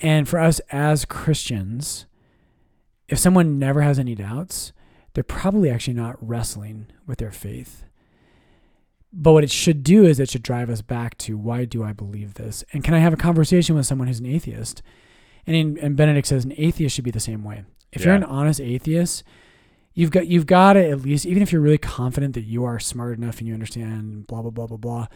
[0.00, 2.06] And for us as Christians,
[3.08, 4.72] if someone never has any doubts,
[5.14, 7.84] they're probably actually not wrestling with their faith.
[9.12, 11.92] But what it should do is it should drive us back to why do I
[11.92, 12.62] believe this?
[12.72, 14.82] And can I have a conversation with someone who's an atheist?
[15.46, 17.64] And, in, and Benedict says an atheist should be the same way.
[17.90, 19.24] If you're an honest atheist,
[19.94, 22.78] you've got you've got to at least even if you're really confident that you are
[22.78, 25.06] smart enough and you understand blah blah blah blah blah.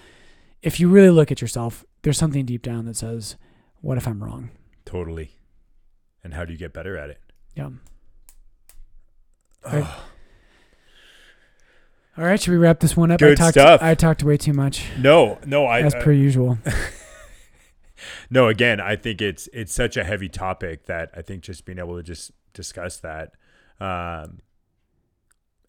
[0.63, 3.37] If you really look at yourself, there's something deep down that says,
[3.83, 4.51] "What if I'm wrong?"
[4.93, 5.31] Totally.
[6.23, 7.19] And how do you get better at it?
[7.57, 7.71] Yeah.
[9.65, 9.87] Right.
[12.19, 13.23] All right, should we wrap this one up?
[13.23, 13.83] I Good talked, stuff.
[13.83, 16.59] I talked way too much, No, no, I as uh, per usual.
[18.31, 18.49] no.
[18.49, 21.97] Again, I think it's it's such a heavy topic that I think just being able
[21.97, 23.33] to just discuss that,
[23.81, 24.41] um,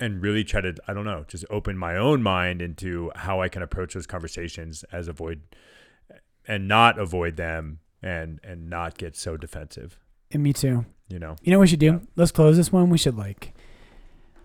[0.01, 3.47] and really try to I don't know, just open my own mind into how I
[3.47, 5.43] can approach those conversations as avoid
[6.45, 9.97] and not avoid them and and not get so defensive.
[10.32, 10.86] And me too.
[11.10, 11.86] You know, You know what we should do?
[11.86, 11.99] Yeah.
[12.16, 12.89] Let's close this one.
[12.89, 13.54] We should like,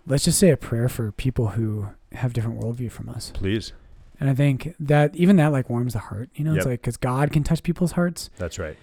[0.05, 3.31] let's just say a prayer for people who have different worldview from us.
[3.33, 3.73] please.
[4.19, 6.29] And I think that even that like warms the heart.
[6.35, 8.75] You know, it's like because God can touch people's hearts That's right.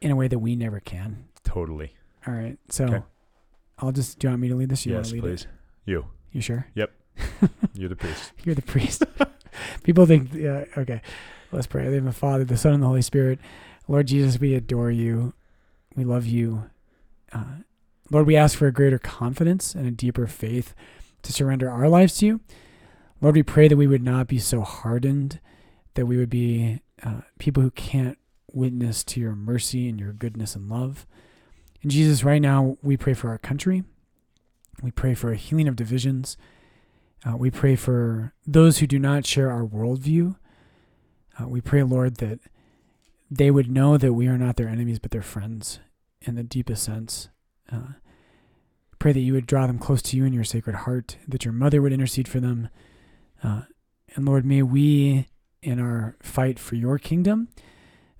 [0.00, 1.24] in a way that we never can.
[1.42, 1.94] Totally.
[2.26, 3.02] All right, so Okay.
[3.78, 4.18] I'll just.
[4.18, 4.84] Do you want me to lead this?
[4.86, 5.42] You yes, lead please.
[5.42, 5.90] It?
[5.90, 6.06] You.
[6.32, 6.66] You sure?
[6.74, 6.90] Yep.
[7.74, 8.32] You're the priest.
[8.44, 9.02] You're the priest.
[9.82, 11.00] People think, yeah, okay.
[11.52, 11.82] Let's pray.
[11.86, 13.38] In the name of the Father, the Son, and the Holy Spirit.
[13.86, 15.34] Lord Jesus, we adore you.
[15.94, 16.70] We love you.
[17.32, 17.44] Uh,
[18.10, 20.74] Lord, we ask for a greater confidence and a deeper faith
[21.22, 22.40] to surrender our lives to you.
[23.20, 25.40] Lord, we pray that we would not be so hardened,
[25.94, 28.18] that we would be uh, people who can't
[28.52, 31.06] witness to your mercy and your goodness and love.
[31.82, 33.84] And Jesus, right now, we pray for our country.
[34.82, 36.36] We pray for a healing of divisions.
[37.26, 40.36] Uh, we pray for those who do not share our worldview.
[41.40, 42.40] Uh, we pray, Lord, that
[43.30, 45.80] they would know that we are not their enemies, but their friends
[46.22, 47.28] in the deepest sense.
[47.70, 47.94] Uh,
[48.98, 51.52] pray that you would draw them close to you in your sacred heart, that your
[51.52, 52.68] mother would intercede for them.
[53.42, 53.62] Uh,
[54.14, 55.28] and Lord, may we,
[55.62, 57.48] in our fight for your kingdom,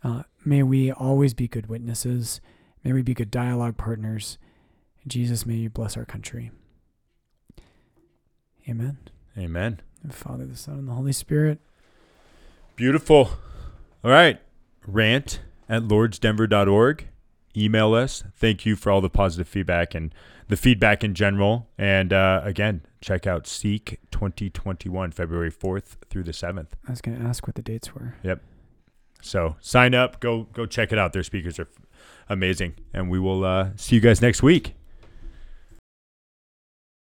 [0.02, 2.40] uh, may we always be good witnesses.
[2.82, 4.38] May we be good dialogue partners.
[5.06, 6.50] Jesus, may you bless our country.
[8.68, 8.98] Amen.
[9.36, 9.80] Amen.
[10.02, 11.60] The Father, the Son, and the Holy Spirit.
[12.76, 13.30] Beautiful.
[14.02, 14.40] All right.
[14.86, 17.08] Rant at lourdesdenver.org.
[17.56, 18.24] Email us.
[18.36, 20.12] Thank you for all the positive feedback and
[20.48, 21.68] the feedback in general.
[21.78, 26.68] And uh, again, check out Seek 2021, February 4th through the 7th.
[26.86, 28.16] I was going to ask what the dates were.
[28.22, 28.42] Yep.
[29.22, 30.20] So sign up.
[30.20, 31.12] Go go check it out.
[31.14, 31.68] Their speakers are
[32.28, 32.74] amazing.
[32.92, 34.74] And we will uh, see you guys next week.